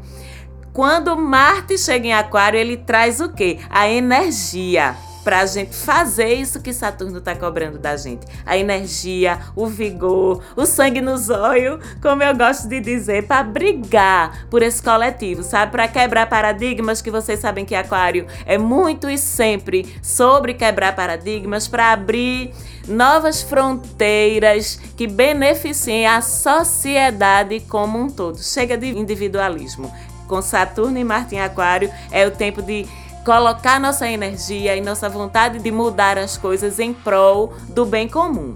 Quando 0.73 1.17
Marte 1.17 1.77
chega 1.77 2.07
em 2.07 2.13
Aquário, 2.13 2.57
ele 2.57 2.77
traz 2.77 3.19
o 3.19 3.29
quê? 3.29 3.59
A 3.69 3.89
energia 3.89 4.95
para 5.23 5.41
a 5.41 5.45
gente 5.45 5.75
fazer 5.75 6.33
isso 6.33 6.61
que 6.61 6.73
Saturno 6.73 7.19
está 7.19 7.35
cobrando 7.35 7.77
da 7.77 7.95
gente. 7.95 8.25
A 8.45 8.57
energia, 8.57 9.39
o 9.55 9.67
vigor, 9.67 10.41
o 10.55 10.65
sangue 10.65 11.01
nos 11.01 11.29
olhos, 11.29 11.79
como 12.01 12.23
eu 12.23 12.35
gosto 12.35 12.67
de 12.67 12.79
dizer, 12.79 13.27
para 13.27 13.43
brigar 13.43 14.47
por 14.49 14.63
esse 14.63 14.81
coletivo, 14.81 15.43
sabe? 15.43 15.71
Para 15.73 15.87
quebrar 15.87 16.27
paradigmas 16.27 17.01
que 17.01 17.11
vocês 17.11 17.39
sabem 17.39 17.65
que 17.65 17.75
Aquário 17.75 18.25
é 18.45 18.57
muito 18.57 19.09
e 19.09 19.17
sempre 19.17 19.95
sobre 20.01 20.53
quebrar 20.53 20.95
paradigmas, 20.95 21.67
para 21.67 21.91
abrir 21.91 22.51
novas 22.87 23.43
fronteiras 23.43 24.79
que 24.97 25.05
beneficiem 25.05 26.07
a 26.07 26.21
sociedade 26.21 27.59
como 27.59 27.99
um 27.99 28.09
todo. 28.09 28.41
Chega 28.41 28.77
de 28.77 28.87
individualismo. 28.87 29.91
Com 30.31 30.41
Saturno 30.41 30.97
e 30.97 31.03
Marte 31.03 31.35
em 31.35 31.41
Aquário 31.41 31.91
é 32.09 32.25
o 32.25 32.31
tempo 32.31 32.61
de 32.61 32.87
colocar 33.25 33.81
nossa 33.81 34.09
energia 34.09 34.77
e 34.77 34.79
nossa 34.79 35.09
vontade 35.09 35.59
de 35.59 35.69
mudar 35.71 36.17
as 36.17 36.37
coisas 36.37 36.79
em 36.79 36.93
prol 36.93 37.53
do 37.67 37.85
bem 37.85 38.07
comum. 38.07 38.55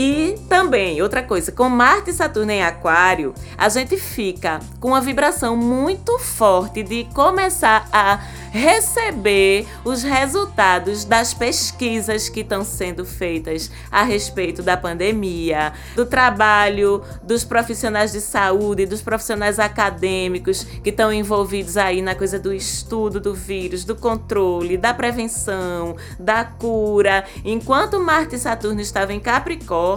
E 0.00 0.38
também, 0.48 1.02
outra 1.02 1.24
coisa, 1.24 1.50
com 1.50 1.68
Marte 1.68 2.10
e 2.10 2.12
Saturno 2.12 2.52
em 2.52 2.62
Aquário, 2.62 3.34
a 3.56 3.68
gente 3.68 3.96
fica 3.96 4.60
com 4.78 4.90
uma 4.90 5.00
vibração 5.00 5.56
muito 5.56 6.20
forte 6.20 6.84
de 6.84 7.02
começar 7.12 7.88
a 7.92 8.20
receber 8.52 9.66
os 9.84 10.04
resultados 10.04 11.04
das 11.04 11.34
pesquisas 11.34 12.28
que 12.28 12.40
estão 12.40 12.64
sendo 12.64 13.04
feitas 13.04 13.72
a 13.90 14.04
respeito 14.04 14.62
da 14.62 14.76
pandemia, 14.76 15.72
do 15.96 16.06
trabalho 16.06 17.02
dos 17.24 17.42
profissionais 17.42 18.12
de 18.12 18.20
saúde, 18.20 18.86
dos 18.86 19.02
profissionais 19.02 19.58
acadêmicos 19.58 20.62
que 20.62 20.90
estão 20.90 21.12
envolvidos 21.12 21.76
aí 21.76 22.00
na 22.00 22.14
coisa 22.14 22.38
do 22.38 22.54
estudo 22.54 23.18
do 23.18 23.34
vírus, 23.34 23.84
do 23.84 23.96
controle, 23.96 24.76
da 24.76 24.94
prevenção, 24.94 25.96
da 26.20 26.44
cura. 26.44 27.24
Enquanto 27.44 27.98
Marte 27.98 28.36
e 28.36 28.38
Saturno 28.38 28.80
estavam 28.80 29.16
em 29.16 29.20
Capricórnio, 29.20 29.87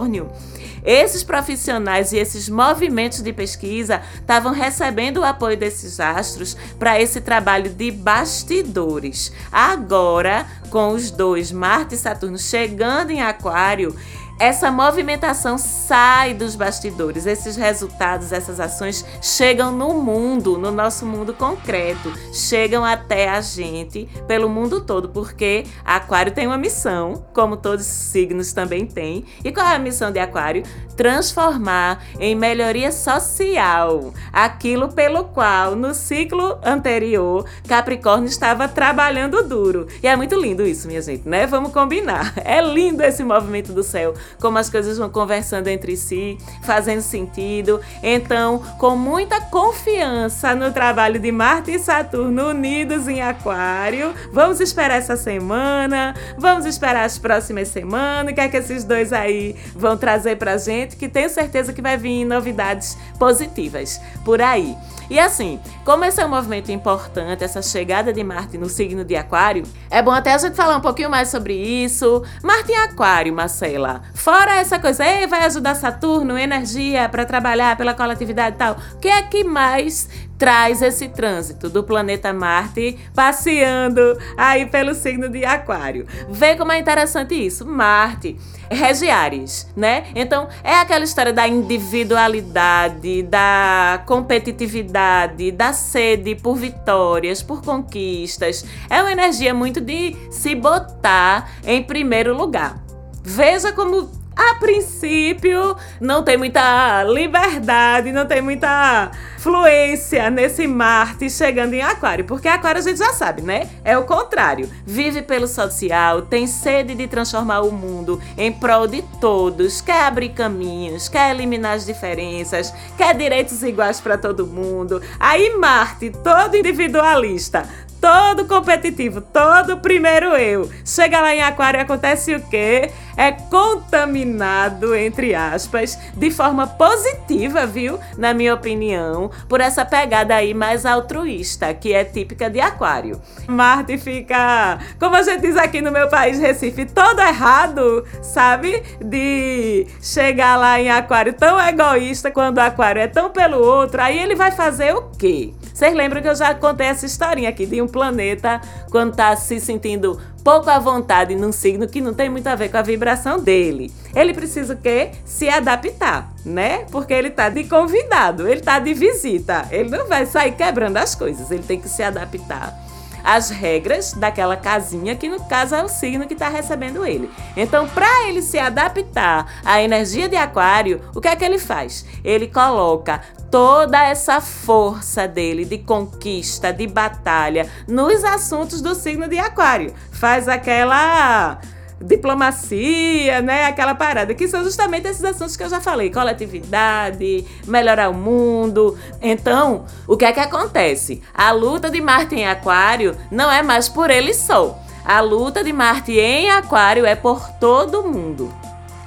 esses 0.84 1.22
profissionais 1.22 2.12
e 2.12 2.18
esses 2.18 2.48
movimentos 2.48 3.20
de 3.20 3.32
pesquisa 3.32 4.02
estavam 4.14 4.52
recebendo 4.52 5.18
o 5.18 5.24
apoio 5.24 5.56
desses 5.56 6.00
astros 6.00 6.56
para 6.78 7.00
esse 7.00 7.20
trabalho 7.20 7.70
de 7.70 7.90
bastidores. 7.90 9.32
Agora, 9.50 10.46
com 10.70 10.88
os 10.88 11.10
dois, 11.10 11.52
Marte 11.52 11.94
e 11.94 11.98
Saturno, 11.98 12.38
chegando 12.38 13.10
em 13.10 13.22
Aquário, 13.22 13.94
essa 14.38 14.70
movimentação 14.70 15.56
sai 15.56 16.34
dos 16.34 16.56
bastidores, 16.56 17.26
esses 17.26 17.56
resultados, 17.56 18.32
essas 18.32 18.58
ações 18.58 19.04
chegam 19.20 19.70
no 19.70 19.94
mundo, 19.94 20.58
no 20.58 20.70
nosso 20.70 21.06
mundo 21.06 21.32
concreto, 21.32 22.12
chegam 22.32 22.84
até 22.84 23.28
a 23.28 23.40
gente 23.40 24.08
pelo 24.26 24.48
mundo 24.48 24.80
todo, 24.80 25.08
porque 25.10 25.64
Aquário 25.84 26.32
tem 26.32 26.46
uma 26.46 26.58
missão, 26.58 27.24
como 27.32 27.56
todos 27.56 27.86
os 27.86 27.92
signos 27.92 28.52
também 28.52 28.86
têm. 28.86 29.24
E 29.44 29.52
qual 29.52 29.66
é 29.66 29.76
a 29.76 29.78
missão 29.78 30.10
de 30.10 30.18
Aquário? 30.18 30.64
Transformar 30.96 32.04
em 32.18 32.34
melhoria 32.34 32.92
social 32.92 34.12
aquilo 34.32 34.88
pelo 34.88 35.24
qual 35.24 35.74
no 35.76 35.94
ciclo 35.94 36.58
anterior 36.62 37.44
Capricórnio 37.66 38.28
estava 38.28 38.68
trabalhando 38.68 39.42
duro. 39.42 39.86
E 40.02 40.06
é 40.06 40.16
muito 40.16 40.34
lindo 40.38 40.66
isso, 40.66 40.88
minha 40.88 41.00
gente, 41.00 41.28
né? 41.28 41.46
Vamos 41.46 41.72
combinar. 41.72 42.32
É 42.52 42.60
lindo 42.60 43.02
esse 43.02 43.22
movimento 43.24 43.72
do 43.72 43.82
céu 43.82 44.14
como 44.40 44.58
as 44.58 44.68
coisas 44.68 44.98
vão 44.98 45.10
conversando 45.10 45.68
entre 45.68 45.96
si, 45.96 46.38
fazendo 46.62 47.02
sentido. 47.02 47.80
Então, 48.02 48.58
com 48.78 48.96
muita 48.96 49.40
confiança 49.40 50.54
no 50.54 50.72
trabalho 50.72 51.18
de 51.18 51.32
Marte 51.32 51.72
e 51.72 51.78
Saturno 51.78 52.50
unidos 52.50 53.08
em 53.08 53.20
Aquário, 53.20 54.14
vamos 54.32 54.60
esperar 54.60 54.96
essa 54.96 55.16
semana, 55.16 56.14
vamos 56.38 56.66
esperar 56.66 57.04
as 57.04 57.18
próximas 57.18 57.68
semanas, 57.68 58.32
o 58.32 58.34
que 58.34 58.40
é 58.40 58.48
que 58.48 58.56
esses 58.56 58.84
dois 58.84 59.12
aí 59.12 59.56
vão 59.74 59.96
trazer 59.96 60.36
pra 60.36 60.56
gente, 60.56 60.96
que 60.96 61.08
tenho 61.08 61.28
certeza 61.28 61.72
que 61.72 61.82
vai 61.82 61.96
vir 61.96 62.24
novidades 62.24 62.96
positivas 63.18 64.00
por 64.24 64.40
aí. 64.40 64.76
E 65.12 65.20
assim, 65.20 65.60
como 65.84 66.06
esse 66.06 66.22
é 66.22 66.24
um 66.24 66.30
movimento 66.30 66.72
importante, 66.72 67.44
essa 67.44 67.60
chegada 67.60 68.14
de 68.14 68.24
Marte 68.24 68.56
no 68.56 68.66
signo 68.66 69.04
de 69.04 69.14
Aquário, 69.14 69.62
é 69.90 70.00
bom 70.00 70.10
até 70.10 70.32
a 70.32 70.38
gente 70.38 70.56
falar 70.56 70.78
um 70.78 70.80
pouquinho 70.80 71.10
mais 71.10 71.28
sobre 71.28 71.52
isso. 71.52 72.24
Marte 72.42 72.72
em 72.72 72.76
Aquário, 72.76 73.30
Marcela. 73.30 74.00
Fora 74.14 74.54
essa 74.54 74.78
coisa, 74.78 75.04
Ei, 75.04 75.26
vai 75.26 75.44
ajudar 75.44 75.74
Saturno, 75.74 76.38
energia 76.38 77.10
para 77.10 77.26
trabalhar 77.26 77.76
pela 77.76 77.92
coletividade 77.92 78.56
e 78.56 78.58
tal. 78.58 78.78
O 78.94 79.00
que 79.00 79.08
é 79.08 79.20
que 79.20 79.44
mais 79.44 80.08
traz 80.42 80.82
esse 80.82 81.08
trânsito 81.08 81.70
do 81.70 81.84
planeta 81.84 82.32
Marte 82.32 82.98
passeando 83.14 84.18
aí 84.36 84.66
pelo 84.66 84.92
signo 84.92 85.28
de 85.28 85.44
Aquário. 85.44 86.04
Vê 86.28 86.56
como 86.56 86.72
é 86.72 86.80
interessante 86.80 87.32
isso. 87.32 87.64
Marte 87.64 88.36
rege 88.68 89.08
Ares, 89.08 89.68
né? 89.76 90.06
Então 90.16 90.48
é 90.64 90.74
aquela 90.74 91.04
história 91.04 91.32
da 91.32 91.46
individualidade, 91.46 93.22
da 93.22 94.02
competitividade, 94.04 95.52
da 95.52 95.72
sede 95.72 96.34
por 96.34 96.56
vitórias, 96.56 97.40
por 97.40 97.62
conquistas. 97.62 98.64
É 98.90 99.00
uma 99.00 99.12
energia 99.12 99.54
muito 99.54 99.80
de 99.80 100.16
se 100.28 100.56
botar 100.56 101.52
em 101.64 101.84
primeiro 101.84 102.36
lugar. 102.36 102.82
Veja 103.22 103.70
como 103.70 104.10
a 104.36 104.54
princípio, 104.56 105.76
não 106.00 106.22
tem 106.22 106.36
muita 106.36 107.04
liberdade, 107.04 108.12
não 108.12 108.26
tem 108.26 108.40
muita 108.40 109.10
fluência 109.38 110.30
nesse 110.30 110.66
Marte 110.66 111.28
chegando 111.28 111.74
em 111.74 111.82
Aquário, 111.82 112.24
porque 112.24 112.46
Aquário 112.46 112.78
a 112.78 112.82
gente 112.82 112.98
já 112.98 113.12
sabe, 113.12 113.42
né? 113.42 113.68
É 113.84 113.98
o 113.98 114.04
contrário. 114.04 114.70
Vive 114.86 115.20
pelo 115.20 115.48
social, 115.48 116.22
tem 116.22 116.46
sede 116.46 116.94
de 116.94 117.08
transformar 117.08 117.60
o 117.60 117.72
mundo 117.72 118.20
em 118.38 118.52
prol 118.52 118.86
de 118.86 119.02
todos, 119.20 119.80
quer 119.80 120.04
abrir 120.04 120.30
caminhos, 120.30 121.08
quer 121.08 121.34
eliminar 121.34 121.74
as 121.74 121.84
diferenças, 121.84 122.72
quer 122.96 123.14
direitos 123.14 123.62
iguais 123.62 124.00
para 124.00 124.16
todo 124.16 124.46
mundo. 124.46 125.02
Aí 125.18 125.56
Marte, 125.56 126.10
todo 126.10 126.56
individualista, 126.56 127.68
todo 128.02 128.46
competitivo, 128.46 129.20
todo 129.20 129.76
primeiro 129.76 130.34
eu. 130.36 130.68
Chega 130.84 131.20
lá 131.20 131.32
em 131.32 131.40
Aquário 131.40 131.78
e 131.78 131.82
acontece 131.82 132.34
o 132.34 132.40
quê? 132.40 132.90
É 133.16 133.30
contaminado, 133.30 134.92
entre 134.96 135.36
aspas, 135.36 135.96
de 136.16 136.28
forma 136.28 136.66
positiva, 136.66 137.64
viu? 137.64 138.00
Na 138.18 138.34
minha 138.34 138.54
opinião, 138.54 139.30
por 139.48 139.60
essa 139.60 139.84
pegada 139.84 140.34
aí 140.34 140.52
mais 140.52 140.84
altruísta, 140.84 141.72
que 141.72 141.92
é 141.92 142.02
típica 142.04 142.50
de 142.50 142.60
Aquário. 142.60 143.20
Marte 143.46 143.96
fica, 143.96 144.80
como 144.98 145.14
a 145.14 145.22
gente 145.22 145.42
diz 145.42 145.56
aqui 145.56 145.80
no 145.80 145.92
meu 145.92 146.08
país, 146.08 146.40
Recife, 146.40 146.86
todo 146.86 147.20
errado, 147.20 148.04
sabe? 148.20 148.82
De 149.00 149.86
chegar 150.00 150.56
lá 150.56 150.80
em 150.80 150.90
Aquário 150.90 151.34
tão 151.34 151.60
egoísta 151.60 152.32
quando 152.32 152.58
Aquário 152.58 153.00
é 153.00 153.06
tão 153.06 153.30
pelo 153.30 153.58
outro, 153.58 154.02
aí 154.02 154.18
ele 154.18 154.34
vai 154.34 154.50
fazer 154.50 154.92
o 154.92 155.02
quê? 155.16 155.52
Vocês 155.72 155.94
lembram 155.94 156.20
que 156.20 156.28
eu 156.28 156.34
já 156.34 156.54
contei 156.54 156.86
essa 156.86 157.06
historinha 157.06 157.48
aqui 157.48 157.66
de 157.66 157.80
um 157.80 157.88
planeta 157.88 158.60
quando 158.90 159.14
tá 159.14 159.34
se 159.36 159.58
sentindo 159.60 160.20
pouco 160.44 160.68
à 160.68 160.78
vontade 160.78 161.34
num 161.34 161.52
signo 161.52 161.88
que 161.88 162.00
não 162.00 162.12
tem 162.12 162.28
muito 162.28 162.46
a 162.46 162.54
ver 162.54 162.68
com 162.68 162.76
a 162.76 162.82
vibração 162.82 163.38
dele. 163.38 163.92
Ele 164.14 164.34
precisa 164.34 164.74
o 164.74 164.76
quê? 164.76 165.10
Se 165.24 165.48
adaptar, 165.48 166.32
né? 166.44 166.84
Porque 166.90 167.12
ele 167.12 167.30
tá 167.30 167.48
de 167.48 167.64
convidado, 167.64 168.46
ele 168.48 168.60
tá 168.60 168.78
de 168.78 168.92
visita. 168.92 169.66
Ele 169.70 169.88
não 169.88 170.06
vai 170.06 170.26
sair 170.26 170.52
quebrando 170.52 170.96
as 170.96 171.14
coisas, 171.14 171.50
ele 171.50 171.62
tem 171.62 171.80
que 171.80 171.88
se 171.88 172.02
adaptar 172.02 172.91
as 173.24 173.50
regras 173.50 174.12
daquela 174.12 174.56
casinha, 174.56 175.16
que 175.16 175.28
no 175.28 175.42
caso 175.44 175.74
é 175.74 175.82
o 175.82 175.88
signo 175.88 176.26
que 176.26 176.34
está 176.34 176.48
recebendo 176.48 177.04
ele. 177.04 177.30
Então, 177.56 177.88
para 177.88 178.28
ele 178.28 178.42
se 178.42 178.58
adaptar 178.58 179.46
à 179.64 179.82
energia 179.82 180.28
de 180.28 180.36
Aquário, 180.36 181.00
o 181.14 181.20
que 181.20 181.28
é 181.28 181.36
que 181.36 181.44
ele 181.44 181.58
faz? 181.58 182.04
Ele 182.24 182.48
coloca 182.48 183.20
toda 183.50 184.02
essa 184.02 184.40
força 184.40 185.28
dele 185.28 185.64
de 185.64 185.78
conquista, 185.78 186.72
de 186.72 186.86
batalha 186.86 187.68
nos 187.86 188.24
assuntos 188.24 188.80
do 188.80 188.94
signo 188.94 189.28
de 189.28 189.38
Aquário. 189.38 189.92
Faz 190.10 190.48
aquela 190.48 191.60
diplomacia, 192.02 193.40
né? 193.40 193.66
Aquela 193.66 193.94
parada, 193.94 194.34
que 194.34 194.48
são 194.48 194.62
justamente 194.62 195.08
esses 195.08 195.24
assuntos 195.24 195.56
que 195.56 195.62
eu 195.62 195.68
já 195.68 195.80
falei: 195.80 196.10
coletividade, 196.10 197.44
melhorar 197.66 198.10
o 198.10 198.14
mundo. 198.14 198.96
Então, 199.20 199.84
o 200.06 200.16
que 200.16 200.24
é 200.24 200.32
que 200.32 200.40
acontece? 200.40 201.22
A 201.34 201.52
luta 201.52 201.90
de 201.90 202.00
Marte 202.00 202.34
em 202.34 202.46
Aquário 202.46 203.16
não 203.30 203.50
é 203.50 203.62
mais 203.62 203.88
por 203.88 204.10
ele 204.10 204.34
só. 204.34 204.78
A 205.04 205.20
luta 205.20 205.64
de 205.64 205.72
Marte 205.72 206.12
em 206.12 206.50
Aquário 206.50 207.04
é 207.04 207.16
por 207.16 207.48
todo 207.58 208.04
mundo. 208.04 208.52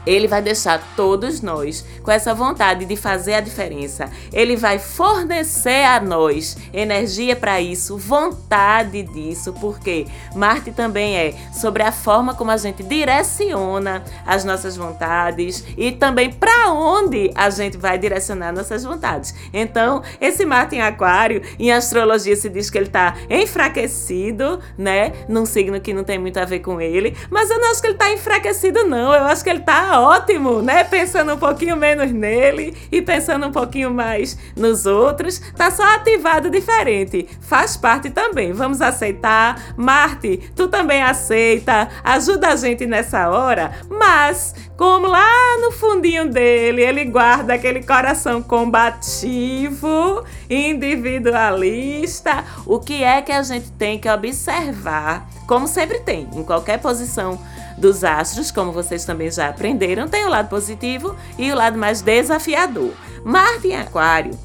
Ele 0.05 0.27
vai 0.27 0.41
deixar 0.41 0.81
todos 0.95 1.41
nós 1.41 1.85
com 2.03 2.11
essa 2.11 2.33
vontade 2.33 2.85
de 2.85 2.95
fazer 2.95 3.33
a 3.35 3.41
diferença. 3.41 4.09
Ele 4.31 4.55
vai 4.55 4.79
fornecer 4.79 5.83
a 5.83 5.99
nós 5.99 6.57
energia 6.73 7.35
para 7.35 7.59
isso, 7.61 7.97
vontade 7.97 9.03
disso, 9.03 9.53
porque 9.53 10.05
Marte 10.35 10.71
também 10.71 11.17
é 11.17 11.33
sobre 11.53 11.83
a 11.83 11.91
forma 11.91 12.33
como 12.33 12.51
a 12.51 12.57
gente 12.57 12.83
direciona 12.83 14.03
as 14.25 14.43
nossas 14.43 14.77
vontades 14.77 15.63
e 15.77 15.91
também 15.91 16.31
para 16.31 16.71
onde 16.71 17.31
a 17.35 17.49
gente 17.49 17.77
vai 17.77 17.97
direcionar 17.97 18.51
nossas 18.51 18.83
vontades. 18.83 19.33
Então, 19.53 20.03
esse 20.21 20.45
Marte 20.45 20.75
em 20.75 20.81
Aquário, 20.81 21.41
em 21.57 21.71
astrologia 21.71 22.35
se 22.35 22.49
diz 22.49 22.69
que 22.69 22.77
ele 22.77 22.87
está 22.87 23.15
enfraquecido, 23.29 24.59
né? 24.77 25.13
Num 25.27 25.45
signo 25.45 25.79
que 25.79 25.93
não 25.93 26.03
tem 26.03 26.19
muito 26.19 26.37
a 26.37 26.45
ver 26.45 26.59
com 26.59 26.79
ele, 26.79 27.15
mas 27.29 27.49
eu 27.49 27.59
não 27.59 27.71
acho 27.71 27.81
que 27.81 27.87
ele 27.87 27.95
está 27.95 28.11
enfraquecido 28.11 28.83
não. 28.85 29.13
Eu 29.13 29.25
acho 29.25 29.43
que 29.43 29.49
ele 29.49 29.59
está 29.59 29.94
ótimo, 29.99 30.61
né? 30.61 30.83
Pensando 30.83 31.33
um 31.33 31.37
pouquinho 31.37 31.75
menos 31.75 32.11
nele 32.11 32.75
e 32.91 33.01
pensando 33.01 33.47
um 33.47 33.51
pouquinho 33.51 33.91
mais 33.91 34.37
nos 34.55 34.85
outros. 34.85 35.39
Tá 35.55 35.71
só 35.71 35.83
ativado 35.95 36.49
diferente. 36.49 37.27
Faz 37.41 37.75
parte 37.75 38.09
também. 38.09 38.53
Vamos 38.53 38.81
aceitar. 38.81 39.73
Marte, 39.77 40.51
tu 40.55 40.67
também 40.67 41.01
aceita. 41.01 41.89
Ajuda 42.03 42.49
a 42.49 42.55
gente 42.55 42.85
nessa 42.85 43.29
hora. 43.29 43.71
Mas, 43.89 44.53
como 44.77 45.07
lá 45.07 45.57
no 45.61 45.71
fundinho 45.71 46.29
dele, 46.29 46.81
ele 46.81 47.05
guarda 47.05 47.53
aquele 47.53 47.81
coração 47.81 48.41
combativo, 48.41 50.23
individualista, 50.49 52.43
o 52.65 52.79
que 52.79 53.03
é 53.03 53.21
que 53.21 53.31
a 53.31 53.41
gente 53.41 53.71
tem 53.71 53.97
que 53.97 54.09
observar? 54.09 55.29
Como 55.47 55.67
sempre 55.67 55.99
tem, 55.99 56.27
em 56.33 56.43
qualquer 56.43 56.79
posição 56.79 57.39
dos 57.77 58.03
astros, 58.03 58.51
como 58.51 58.71
vocês 58.71 59.05
também 59.05 59.31
já 59.31 59.49
aprenderam, 59.49 60.07
tem 60.07 60.25
o 60.25 60.29
lado 60.29 60.49
positivo 60.49 61.15
e 61.37 61.51
o 61.51 61.55
lado 61.55 61.77
mais 61.77 62.01
desafiador. 62.01 62.91
Marte 63.23 63.69
em 63.69 63.77
Aquário 63.77 64.37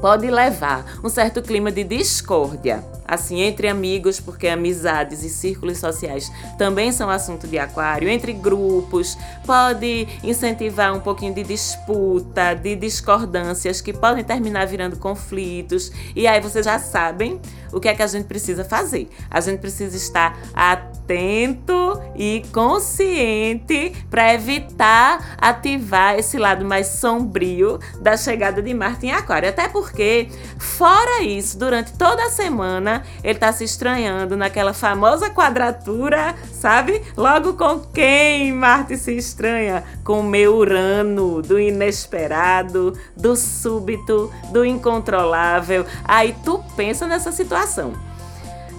pode 0.00 0.28
levar 0.28 0.98
um 1.04 1.08
certo 1.08 1.40
clima 1.40 1.70
de 1.70 1.84
discórdia, 1.84 2.84
assim, 3.12 3.40
entre 3.40 3.68
amigos, 3.68 4.18
porque 4.18 4.48
amizades 4.48 5.22
e 5.22 5.28
círculos 5.28 5.78
sociais 5.78 6.32
também 6.56 6.90
são 6.92 7.10
assunto 7.10 7.46
de 7.46 7.58
aquário, 7.58 8.08
entre 8.08 8.32
grupos, 8.32 9.18
pode 9.44 10.08
incentivar 10.22 10.94
um 10.94 11.00
pouquinho 11.00 11.34
de 11.34 11.42
disputa, 11.42 12.54
de 12.54 12.74
discordâncias 12.74 13.80
que 13.80 13.92
podem 13.92 14.24
terminar 14.24 14.66
virando 14.66 14.96
conflitos. 14.96 15.92
E 16.16 16.26
aí 16.26 16.40
vocês 16.40 16.64
já 16.64 16.78
sabem 16.78 17.40
o 17.72 17.80
que 17.80 17.88
é 17.88 17.94
que 17.94 18.02
a 18.02 18.06
gente 18.06 18.26
precisa 18.26 18.64
fazer. 18.64 19.08
A 19.30 19.40
gente 19.40 19.60
precisa 19.60 19.96
estar 19.96 20.38
atento 20.54 22.00
e 22.14 22.42
consciente 22.52 23.92
para 24.10 24.34
evitar 24.34 25.36
ativar 25.38 26.18
esse 26.18 26.38
lado 26.38 26.64
mais 26.64 26.86
sombrio 26.86 27.78
da 28.00 28.16
chegada 28.16 28.62
de 28.62 28.72
Marte 28.74 29.06
em 29.06 29.12
Aquário. 29.12 29.48
Até 29.48 29.68
porque, 29.68 30.28
fora 30.58 31.22
isso, 31.22 31.58
durante 31.58 31.92
toda 31.94 32.24
a 32.24 32.30
semana 32.30 33.01
ele 33.22 33.34
está 33.34 33.52
se 33.52 33.64
estranhando 33.64 34.36
naquela 34.36 34.72
famosa 34.72 35.30
quadratura, 35.30 36.34
sabe? 36.52 37.02
Logo 37.16 37.54
com 37.54 37.80
quem 37.80 38.52
Marte 38.52 38.96
se 38.96 39.16
estranha? 39.16 39.84
Com 40.04 40.22
meu 40.22 40.56
Urano, 40.56 41.42
do 41.42 41.58
inesperado, 41.58 42.96
do 43.16 43.36
súbito, 43.36 44.32
do 44.50 44.64
incontrolável. 44.64 45.84
Aí 46.04 46.34
tu 46.44 46.62
pensa 46.76 47.06
nessa 47.06 47.32
situação 47.32 48.11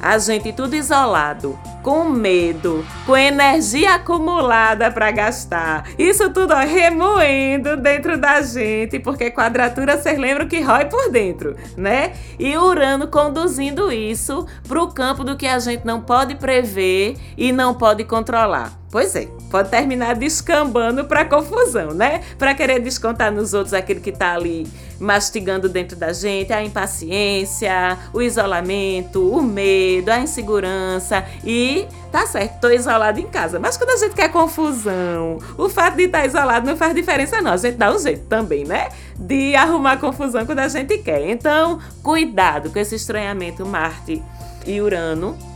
a 0.04 0.18
gente 0.18 0.52
tudo 0.52 0.76
isolado, 0.76 1.58
com 1.82 2.04
medo, 2.04 2.86
com 3.06 3.16
energia 3.16 3.96
acumulada 3.96 4.92
para 4.92 5.10
gastar. 5.12 5.86
Isso 5.98 6.30
tudo 6.30 6.54
ó, 6.54 6.60
remoendo 6.60 7.78
dentro 7.78 8.18
da 8.18 8.42
gente, 8.42 9.00
porque 9.00 9.32
quadratura 9.32 9.98
vocês 9.98 10.20
lembram 10.20 10.46
que 10.46 10.60
rói 10.60 10.86
por 10.86 11.10
dentro, 11.10 11.56
né? 11.78 12.12
E 12.38 12.58
Urano 12.58 13.08
conduzindo 13.08 13.90
isso 13.94 14.46
para 14.68 14.84
o 14.84 14.92
campo 14.92 15.24
do 15.24 15.38
que 15.38 15.48
a 15.48 15.58
gente 15.58 15.86
não 15.86 16.02
pode 16.02 16.36
prever 16.36 17.16
e 17.38 17.54
não 17.54 17.74
pode 17.74 18.04
controlar. 18.04 18.74
Pois 18.92 19.16
é, 19.16 19.28
pode 19.50 19.70
terminar 19.70 20.16
descambando 20.16 21.06
para 21.06 21.26
confusão, 21.26 21.96
né? 21.96 22.22
Para 22.38 22.54
querer 22.54 22.80
descontar 22.80 23.32
nos 23.32 23.54
outros 23.54 23.74
aquilo 23.74 24.02
que 24.02 24.12
está 24.12 24.34
ali 24.34 24.68
mastigando 25.04 25.68
dentro 25.68 25.98
da 25.98 26.14
gente, 26.14 26.54
a 26.54 26.64
impaciência, 26.64 27.98
o 28.14 28.22
isolamento, 28.22 29.30
o 29.30 29.44
medo, 29.44 30.10
a 30.10 30.20
insegurança 30.20 31.26
e 31.44 31.86
tá 32.12 32.26
certo, 32.26 32.62
tô 32.62 32.70
isolado 32.70 33.20
em 33.20 33.28
casa. 33.28 33.60
Mas 33.60 33.76
quando 33.76 33.90
a 33.90 33.98
gente 33.98 34.16
quer 34.16 34.32
confusão, 34.32 35.40
o 35.58 35.68
fato 35.68 35.98
de 35.98 36.04
estar 36.04 36.22
tá 36.22 36.26
isolado 36.26 36.66
não 36.66 36.78
faz 36.78 36.96
diferença 36.96 37.42
não. 37.42 37.52
A 37.52 37.58
gente 37.58 37.76
dá 37.76 37.94
um 37.94 38.00
jeito 38.00 38.26
também, 38.28 38.64
né? 38.64 38.90
De 39.18 39.56
arrumar 39.56 39.98
confusão 39.98 40.46
quando 40.46 40.60
a 40.60 40.68
gente 40.68 40.98
quer. 41.00 41.30
Então, 41.30 41.80
cuidado 42.02 42.70
com 42.70 42.80
esse 42.80 42.96
estranhamento 42.96 43.66
Marte 43.66 44.24
e 44.66 44.80
Urano 44.80 45.53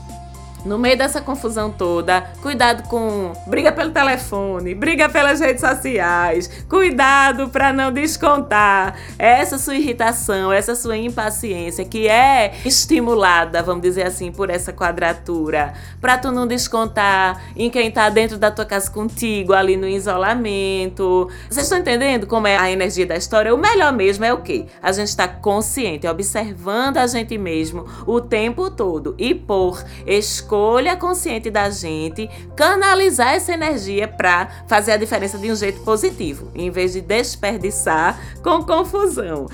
no 0.68 0.78
meio 0.78 0.98
dessa 0.98 1.22
confusão 1.22 1.72
toda, 1.72 2.22
cuidado 2.42 2.88
com 2.90 3.32
briga 3.48 3.72
pelo 3.72 3.92
telefone, 3.92 4.76
briga 4.76 5.08
pelas 5.08 5.40
redes 5.40 5.62
sociais, 5.62 6.50
cuidado 6.68 7.48
para 7.48 7.72
não 7.72 7.92
descontar 7.92 8.96
essa 9.18 9.58
sua 9.58 9.76
irritação, 9.76 10.52
essa 10.52 10.76
sua 10.76 10.98
impaciência 10.98 11.86
que 11.86 12.10
é 12.10 12.54
estimulada, 12.66 13.64
vamos 13.64 13.82
dizer 13.82 14.06
assim, 14.06 14.30
por 14.30 14.50
essa 14.50 14.74
quadratura, 14.74 15.74
para 16.02 16.18
tu 16.18 16.32
não 16.32 16.46
descontar 16.46 17.42
em 17.56 17.70
quem 17.70 17.90
tá 17.90 18.10
dentro 18.10 18.38
da 18.38 18.52
tua 18.52 18.66
casa 18.66 18.92
contigo, 18.92 19.54
ali 19.54 19.78
no 19.78 19.88
isolamento. 19.88 21.30
Vocês 21.50 21.66
estão 21.66 21.80
entendendo 21.80 22.28
como 22.28 22.46
é 22.46 22.58
a 22.58 22.70
energia 22.70 23.06
da 23.06 23.16
história? 23.16 23.56
O 23.56 23.58
melhor 23.58 23.94
mesmo 23.94 24.26
é 24.26 24.34
o 24.34 24.42
quê? 24.42 24.66
A 24.82 24.92
gente 24.92 25.08
está 25.08 25.30
consciente, 25.30 26.06
observando 26.06 26.98
a 26.98 27.08
gente 27.08 27.38
mesmo 27.38 27.86
o 28.06 28.20
tempo 28.20 28.70
todo 28.70 29.16
e 29.18 29.34
por 29.34 29.82
escolha 30.06 30.57
escolha 30.58 30.98
consciente 30.98 31.52
da 31.52 31.70
gente 31.70 32.28
canalizar 32.56 33.36
essa 33.36 33.54
energia 33.54 34.08
para 34.08 34.48
fazer 34.68 34.94
a 34.94 34.98
diferença 34.98 35.38
de 35.38 35.52
um 35.52 35.56
jeito 35.56 35.82
positivo, 35.82 36.52
em 36.56 36.72
vez 36.72 36.94
de 36.94 37.02
desperdiçar 37.02 38.20
com 38.42 38.64
confusão. 38.64 39.46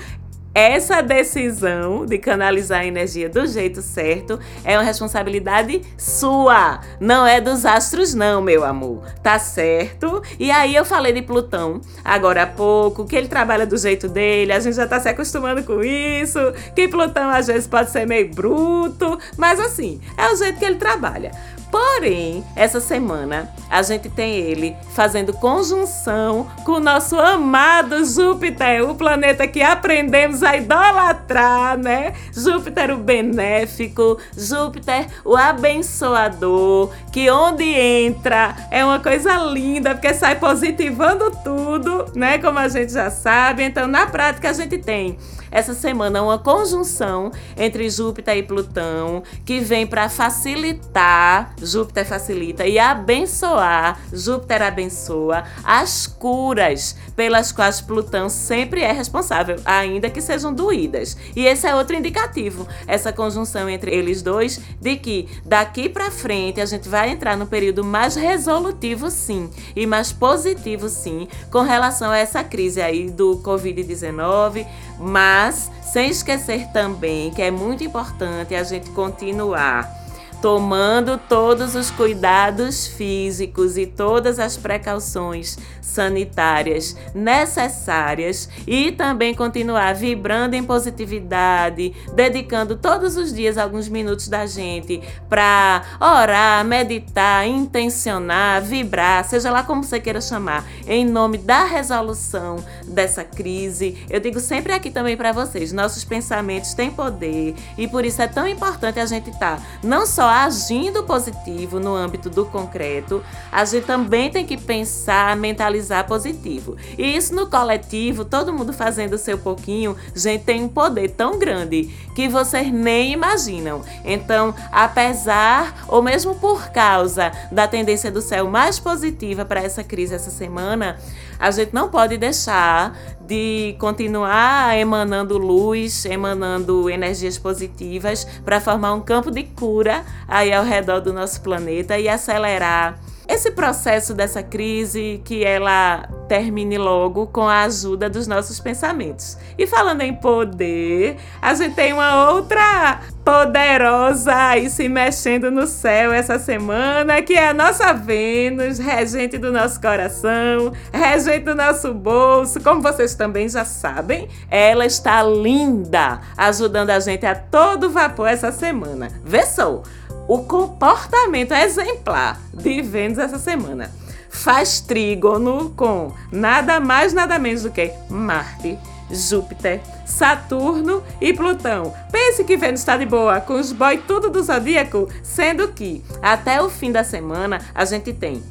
Essa 0.54 1.02
decisão 1.02 2.06
de 2.06 2.16
canalizar 2.16 2.82
a 2.82 2.86
energia 2.86 3.28
do 3.28 3.44
jeito 3.44 3.82
certo 3.82 4.38
é 4.64 4.78
uma 4.78 4.84
responsabilidade 4.84 5.82
sua, 5.98 6.80
não 7.00 7.26
é 7.26 7.40
dos 7.40 7.66
astros 7.66 8.14
não, 8.14 8.40
meu 8.40 8.64
amor. 8.64 9.02
Tá 9.20 9.36
certo? 9.36 10.22
E 10.38 10.52
aí 10.52 10.76
eu 10.76 10.84
falei 10.84 11.12
de 11.12 11.22
Plutão 11.22 11.80
agora 12.04 12.44
há 12.44 12.46
pouco, 12.46 13.04
que 13.04 13.16
ele 13.16 13.26
trabalha 13.26 13.66
do 13.66 13.76
jeito 13.76 14.06
dele, 14.08 14.52
a 14.52 14.60
gente 14.60 14.76
já 14.76 14.86
tá 14.86 15.00
se 15.00 15.08
acostumando 15.08 15.64
com 15.64 15.82
isso, 15.82 16.38
que 16.74 16.86
Plutão 16.86 17.30
às 17.30 17.48
vezes 17.48 17.66
pode 17.66 17.90
ser 17.90 18.06
meio 18.06 18.28
bruto, 18.32 19.18
mas 19.36 19.58
assim, 19.58 20.00
é 20.16 20.32
o 20.32 20.36
jeito 20.36 20.60
que 20.60 20.64
ele 20.64 20.76
trabalha. 20.76 21.32
Porém, 21.74 22.44
essa 22.54 22.78
semana 22.78 23.52
a 23.68 23.82
gente 23.82 24.08
tem 24.08 24.32
ele 24.36 24.76
fazendo 24.94 25.32
conjunção 25.32 26.46
com 26.64 26.74
o 26.74 26.80
nosso 26.80 27.18
amado 27.18 28.04
Júpiter, 28.04 28.88
o 28.88 28.94
planeta 28.94 29.44
que 29.48 29.60
aprendemos 29.60 30.44
a 30.44 30.56
idolatrar, 30.56 31.76
né? 31.76 32.12
Júpiter 32.32 32.92
o 32.92 32.96
benéfico, 32.96 34.20
Júpiter 34.36 35.08
o 35.24 35.36
abençoador, 35.36 36.92
que 37.10 37.28
onde 37.28 37.64
entra 37.64 38.54
é 38.70 38.84
uma 38.84 39.00
coisa 39.00 39.36
linda, 39.38 39.96
porque 39.96 40.14
sai 40.14 40.36
positivando 40.36 41.32
tudo, 41.42 42.06
né? 42.14 42.38
Como 42.38 42.56
a 42.56 42.68
gente 42.68 42.92
já 42.92 43.10
sabe. 43.10 43.64
Então, 43.64 43.88
na 43.88 44.06
prática, 44.06 44.48
a 44.48 44.52
gente 44.52 44.78
tem 44.78 45.18
essa 45.54 45.72
semana 45.72 46.20
uma 46.20 46.36
conjunção 46.36 47.30
entre 47.56 47.88
Júpiter 47.88 48.36
e 48.36 48.42
Plutão 48.42 49.22
que 49.46 49.60
vem 49.60 49.86
para 49.86 50.08
facilitar, 50.08 51.54
Júpiter 51.62 52.04
facilita 52.04 52.66
e 52.66 52.76
abençoar, 52.76 54.00
Júpiter 54.12 54.60
abençoa 54.62 55.44
as 55.62 56.08
curas 56.08 56.96
pelas 57.14 57.52
quais 57.52 57.80
Plutão 57.80 58.28
sempre 58.28 58.80
é 58.80 58.90
responsável, 58.90 59.56
ainda 59.64 60.10
que 60.10 60.20
sejam 60.20 60.52
doídas. 60.52 61.16
E 61.36 61.46
esse 61.46 61.68
é 61.68 61.74
outro 61.74 61.94
indicativo, 61.94 62.66
essa 62.88 63.12
conjunção 63.12 63.68
entre 63.70 63.94
eles 63.94 64.22
dois, 64.22 64.60
de 64.80 64.96
que 64.96 65.28
daqui 65.44 65.88
para 65.88 66.10
frente 66.10 66.60
a 66.60 66.66
gente 66.66 66.88
vai 66.88 67.10
entrar 67.10 67.36
no 67.36 67.46
período 67.46 67.84
mais 67.84 68.16
resolutivo, 68.16 69.08
sim, 69.08 69.48
e 69.76 69.86
mais 69.86 70.10
positivo, 70.10 70.88
sim, 70.88 71.28
com 71.52 71.60
relação 71.60 72.10
a 72.10 72.18
essa 72.18 72.42
crise 72.42 72.82
aí 72.82 73.08
do 73.08 73.40
Covid-19, 73.44 74.66
mas 74.98 75.70
sem 75.82 76.10
esquecer 76.10 76.68
também 76.68 77.30
que 77.30 77.42
é 77.42 77.50
muito 77.50 77.84
importante 77.84 78.54
a 78.54 78.62
gente 78.62 78.90
continuar 78.90 80.03
tomando 80.40 81.18
todos 81.18 81.74
os 81.74 81.90
cuidados 81.90 82.86
físicos 82.86 83.78
e 83.78 83.86
todas 83.86 84.38
as 84.38 84.56
precauções 84.56 85.56
sanitárias 85.80 86.96
necessárias 87.14 88.48
e 88.66 88.90
também 88.92 89.34
continuar 89.34 89.94
vibrando 89.94 90.54
em 90.54 90.64
positividade, 90.64 91.94
dedicando 92.14 92.76
todos 92.76 93.16
os 93.16 93.32
dias 93.32 93.56
alguns 93.56 93.88
minutos 93.88 94.28
da 94.28 94.44
gente 94.44 95.00
para 95.28 95.82
orar, 96.00 96.64
meditar, 96.64 97.46
intencionar, 97.46 98.62
vibrar, 98.62 99.24
seja 99.24 99.50
lá 99.50 99.62
como 99.62 99.84
você 99.84 100.00
queira 100.00 100.20
chamar, 100.20 100.66
em 100.86 101.04
nome 101.04 101.38
da 101.38 101.64
resolução 101.64 102.56
dessa 102.86 103.22
crise. 103.22 104.04
Eu 104.10 104.20
digo 104.20 104.40
sempre 104.40 104.72
aqui 104.72 104.90
também 104.90 105.16
para 105.16 105.32
vocês, 105.32 105.72
nossos 105.72 106.04
pensamentos 106.04 106.74
têm 106.74 106.90
poder 106.90 107.54
e 107.78 107.86
por 107.86 108.04
isso 108.04 108.20
é 108.20 108.26
tão 108.26 108.48
importante 108.48 108.98
a 108.98 109.06
gente 109.06 109.30
estar 109.30 109.56
tá 109.56 109.62
não 109.82 110.06
só 110.06 110.33
agindo 110.42 111.04
positivo 111.04 111.78
no 111.78 111.94
âmbito 111.94 112.28
do 112.28 112.44
concreto, 112.44 113.22
a 113.52 113.64
gente 113.64 113.86
também 113.86 114.30
tem 114.30 114.44
que 114.44 114.56
pensar, 114.56 115.36
mentalizar 115.36 116.06
positivo. 116.06 116.76
E 116.98 117.16
isso 117.16 117.34
no 117.34 117.46
coletivo, 117.46 118.24
todo 118.24 118.52
mundo 118.52 118.72
fazendo 118.72 119.14
o 119.14 119.18
seu 119.18 119.38
pouquinho, 119.38 119.96
gente, 120.14 120.44
tem 120.44 120.64
um 120.64 120.68
poder 120.68 121.10
tão 121.10 121.38
grande 121.38 121.94
que 122.14 122.28
vocês 122.28 122.72
nem 122.72 123.12
imaginam. 123.12 123.82
Então, 124.04 124.54
apesar 124.72 125.84
ou 125.88 126.02
mesmo 126.02 126.34
por 126.34 126.68
causa 126.70 127.30
da 127.52 127.68
tendência 127.68 128.10
do 128.10 128.20
céu 128.20 128.48
mais 128.48 128.78
positiva 128.78 129.44
para 129.44 129.62
essa 129.62 129.84
crise 129.84 130.14
essa 130.14 130.30
semana, 130.30 130.98
a 131.44 131.50
gente 131.50 131.74
não 131.74 131.90
pode 131.90 132.16
deixar 132.16 132.96
de 133.20 133.76
continuar 133.78 134.78
emanando 134.78 135.36
luz, 135.36 136.06
emanando 136.06 136.88
energias 136.88 137.36
positivas 137.36 138.24
para 138.42 138.62
formar 138.62 138.94
um 138.94 139.00
campo 139.02 139.30
de 139.30 139.42
cura 139.42 140.02
aí 140.26 140.50
ao 140.50 140.64
redor 140.64 141.00
do 141.00 141.12
nosso 141.12 141.42
planeta 141.42 141.98
e 141.98 142.08
acelerar 142.08 142.98
esse 143.26 143.50
processo 143.50 144.12
dessa 144.14 144.42
crise 144.42 145.20
que 145.24 145.44
ela 145.44 146.08
termine 146.28 146.76
logo 146.76 147.26
com 147.26 147.48
a 147.48 147.62
ajuda 147.62 148.08
dos 148.08 148.26
nossos 148.26 148.60
pensamentos. 148.60 149.38
E 149.58 149.66
falando 149.66 150.02
em 150.02 150.14
poder, 150.14 151.16
a 151.40 151.54
gente 151.54 151.74
tem 151.74 151.92
uma 151.92 152.30
outra 152.32 153.00
poderosa 153.24 154.34
aí 154.34 154.68
se 154.68 154.88
mexendo 154.88 155.50
no 155.50 155.66
céu 155.66 156.12
essa 156.12 156.38
semana, 156.38 157.22
que 157.22 157.34
é 157.34 157.48
a 157.48 157.54
nossa 157.54 157.92
Vênus, 157.94 158.78
regente 158.78 159.38
do 159.38 159.50
nosso 159.50 159.80
coração, 159.80 160.72
regente 160.92 161.44
do 161.44 161.54
nosso 161.54 161.94
bolso. 161.94 162.60
Como 162.60 162.82
vocês 162.82 163.14
também 163.14 163.48
já 163.48 163.64
sabem, 163.64 164.28
ela 164.50 164.84
está 164.84 165.22
linda, 165.22 166.20
ajudando 166.36 166.90
a 166.90 167.00
gente 167.00 167.24
a 167.24 167.34
todo 167.34 167.90
vapor 167.90 168.28
essa 168.28 168.52
semana. 168.52 169.08
Vê 169.24 169.46
só, 169.46 169.82
o 170.28 170.44
comportamento 170.44 171.52
exemplar 171.52 172.40
de 172.52 172.82
Vênus 172.82 173.18
essa 173.18 173.38
semana 173.38 173.90
faz 174.30 174.80
trígono 174.80 175.70
com 175.76 176.12
nada 176.32 176.80
mais, 176.80 177.12
nada 177.12 177.38
menos 177.38 177.62
do 177.62 177.70
que 177.70 177.92
Marte, 178.08 178.78
Júpiter, 179.10 179.80
Saturno 180.04 181.02
e 181.20 181.32
Plutão. 181.32 181.94
Pense 182.10 182.42
que 182.42 182.56
Vênus 182.56 182.80
está 182.80 182.96
de 182.96 183.06
boa, 183.06 183.40
com 183.40 183.54
os 183.54 183.72
boy 183.72 183.98
tudo 183.98 184.30
do 184.30 184.42
zodíaco, 184.42 185.08
sendo 185.22 185.68
que 185.68 186.02
até 186.20 186.60
o 186.60 186.68
fim 186.68 186.90
da 186.90 187.04
semana 187.04 187.60
a 187.74 187.84
gente 187.84 188.12
tem 188.12 188.42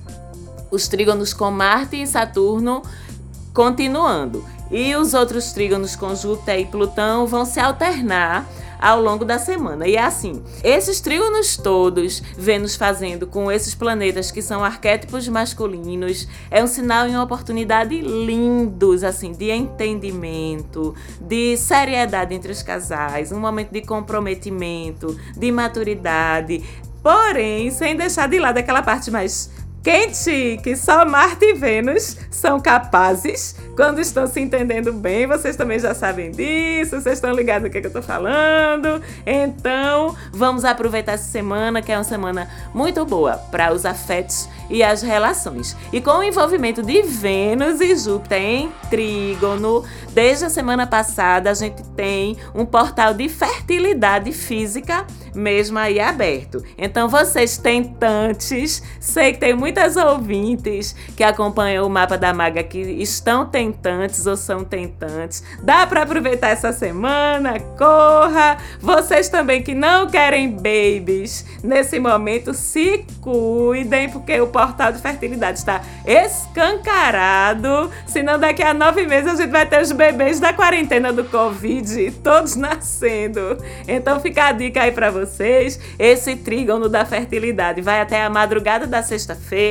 os 0.71 0.87
trígonos 0.87 1.33
com 1.33 1.51
Marte 1.51 2.01
e 2.01 2.07
Saturno 2.07 2.81
continuando. 3.53 4.43
E 4.71 4.95
os 4.95 5.13
outros 5.13 5.51
trígonos 5.51 5.95
com 5.95 6.15
Júpiter 6.15 6.59
e 6.59 6.65
Plutão 6.65 7.27
vão 7.27 7.45
se 7.45 7.59
alternar 7.59 8.47
ao 8.83 9.01
longo 9.01 9.23
da 9.23 9.39
semana. 9.39 9.87
E 9.87 9.95
é 9.95 10.03
assim, 10.03 10.43
esses 10.61 10.99
trígonos 10.99 11.55
todos, 11.55 12.21
Vênus 12.37 12.75
fazendo 12.75 13.25
com 13.25 13.49
esses 13.49 13.73
planetas 13.73 14.29
que 14.29 14.41
são 14.41 14.61
arquétipos 14.61 15.25
masculinos, 15.29 16.27
é 16.51 16.61
um 16.61 16.67
sinal 16.67 17.07
e 17.07 17.11
uma 17.11 17.23
oportunidade 17.23 18.01
lindos, 18.01 19.05
assim, 19.05 19.31
de 19.31 19.49
entendimento, 19.49 20.93
de 21.21 21.55
seriedade 21.55 22.35
entre 22.35 22.51
os 22.51 22.61
casais, 22.61 23.31
um 23.31 23.39
momento 23.39 23.71
de 23.71 23.81
comprometimento, 23.81 25.17
de 25.37 25.49
maturidade, 25.49 26.61
porém, 27.01 27.71
sem 27.71 27.95
deixar 27.95 28.27
de 28.27 28.37
lado 28.37 28.57
aquela 28.57 28.81
parte 28.81 29.09
mais 29.09 29.49
quente 29.83 30.59
que 30.63 30.77
só 30.77 31.05
Marte 31.05 31.43
e 31.43 31.53
Vênus 31.53 32.15
são 32.31 32.57
capazes 32.57 33.55
quando 33.75 33.99
estão 33.99 34.25
se 34.25 34.39
entendendo 34.39 34.93
bem. 34.93 35.27
Vocês 35.27 35.57
também 35.57 35.77
já 35.77 35.93
sabem 35.93 36.31
disso, 36.31 37.01
vocês 37.01 37.15
estão 37.15 37.33
ligados 37.33 37.63
no 37.63 37.69
que, 37.69 37.79
é 37.79 37.81
que 37.81 37.87
eu 37.87 37.91
tô 37.91 38.01
falando. 38.01 39.01
Então, 39.25 40.15
vamos 40.31 40.63
aproveitar 40.63 41.13
essa 41.13 41.29
semana, 41.29 41.81
que 41.81 41.91
é 41.91 41.97
uma 41.97 42.03
semana 42.05 42.49
muito 42.73 43.05
boa 43.05 43.33
para 43.51 43.73
os 43.73 43.85
afetos 43.85 44.47
e 44.69 44.81
as 44.81 45.01
relações. 45.01 45.75
E 45.91 45.99
com 45.99 46.11
o 46.11 46.23
envolvimento 46.23 46.81
de 46.81 47.01
Vênus 47.01 47.81
e 47.81 47.95
Júpiter 47.97 48.41
em 48.41 48.71
trígono, 48.89 49.83
desde 50.11 50.45
a 50.45 50.49
semana 50.49 50.87
passada 50.87 51.51
a 51.51 51.53
gente 51.53 51.83
tem 51.95 52.37
um 52.55 52.65
portal 52.65 53.13
de 53.13 53.27
fertilidade 53.27 54.31
física 54.31 55.05
mesmo 55.35 55.77
aí 55.79 55.99
aberto. 55.99 56.63
Então, 56.77 57.09
vocês 57.09 57.57
tentantes, 57.57 58.83
sei 58.99 59.33
que 59.33 59.39
tem 59.39 59.53
muitas 59.73 59.97
ouvintes 59.97 60.95
que 61.17 61.23
acompanham 61.23 61.87
o 61.87 61.89
mapa 61.89 62.15
da 62.15 62.31
maga 62.31 62.61
que 62.61 62.77
estão 62.77 63.47
tentantes 63.47 64.27
ou 64.27 64.37
são 64.37 64.63
tentantes. 64.63 65.43
Dá 65.63 65.87
para 65.87 66.03
aproveitar 66.03 66.49
essa 66.49 66.71
semana, 66.71 67.59
corra. 67.75 68.57
Vocês 68.79 69.29
também 69.29 69.63
que 69.63 69.73
não 69.73 70.07
querem 70.07 70.51
babies, 70.51 71.43
nesse 71.63 71.99
momento 71.99 72.53
se 72.53 73.03
cuidem, 73.19 74.09
porque 74.09 74.39
o 74.39 74.45
portal 74.45 74.91
de 74.91 75.01
fertilidade 75.01 75.57
está 75.57 75.81
escancarado. 76.05 77.89
Senão, 78.05 78.37
daqui 78.37 78.61
a 78.61 78.75
nove 78.75 79.07
meses 79.07 79.33
a 79.33 79.35
gente 79.35 79.49
vai 79.49 79.65
ter 79.65 79.81
os 79.81 79.91
bebês 79.91 80.39
da 80.39 80.53
quarentena 80.53 81.11
do 81.11 81.23
Covid, 81.23 82.11
todos 82.23 82.55
nascendo. 82.55 83.57
Então, 83.87 84.19
fica 84.19 84.45
a 84.45 84.51
dica 84.51 84.83
aí 84.83 84.91
para 84.91 85.09
vocês. 85.09 85.79
Esse 85.97 86.35
trígono 86.35 86.87
da 86.87 87.03
fertilidade 87.05 87.81
vai 87.81 87.99
até 87.99 88.21
a 88.21 88.29
madrugada 88.29 88.85
da 88.85 89.01
sexta-feira. 89.01 89.62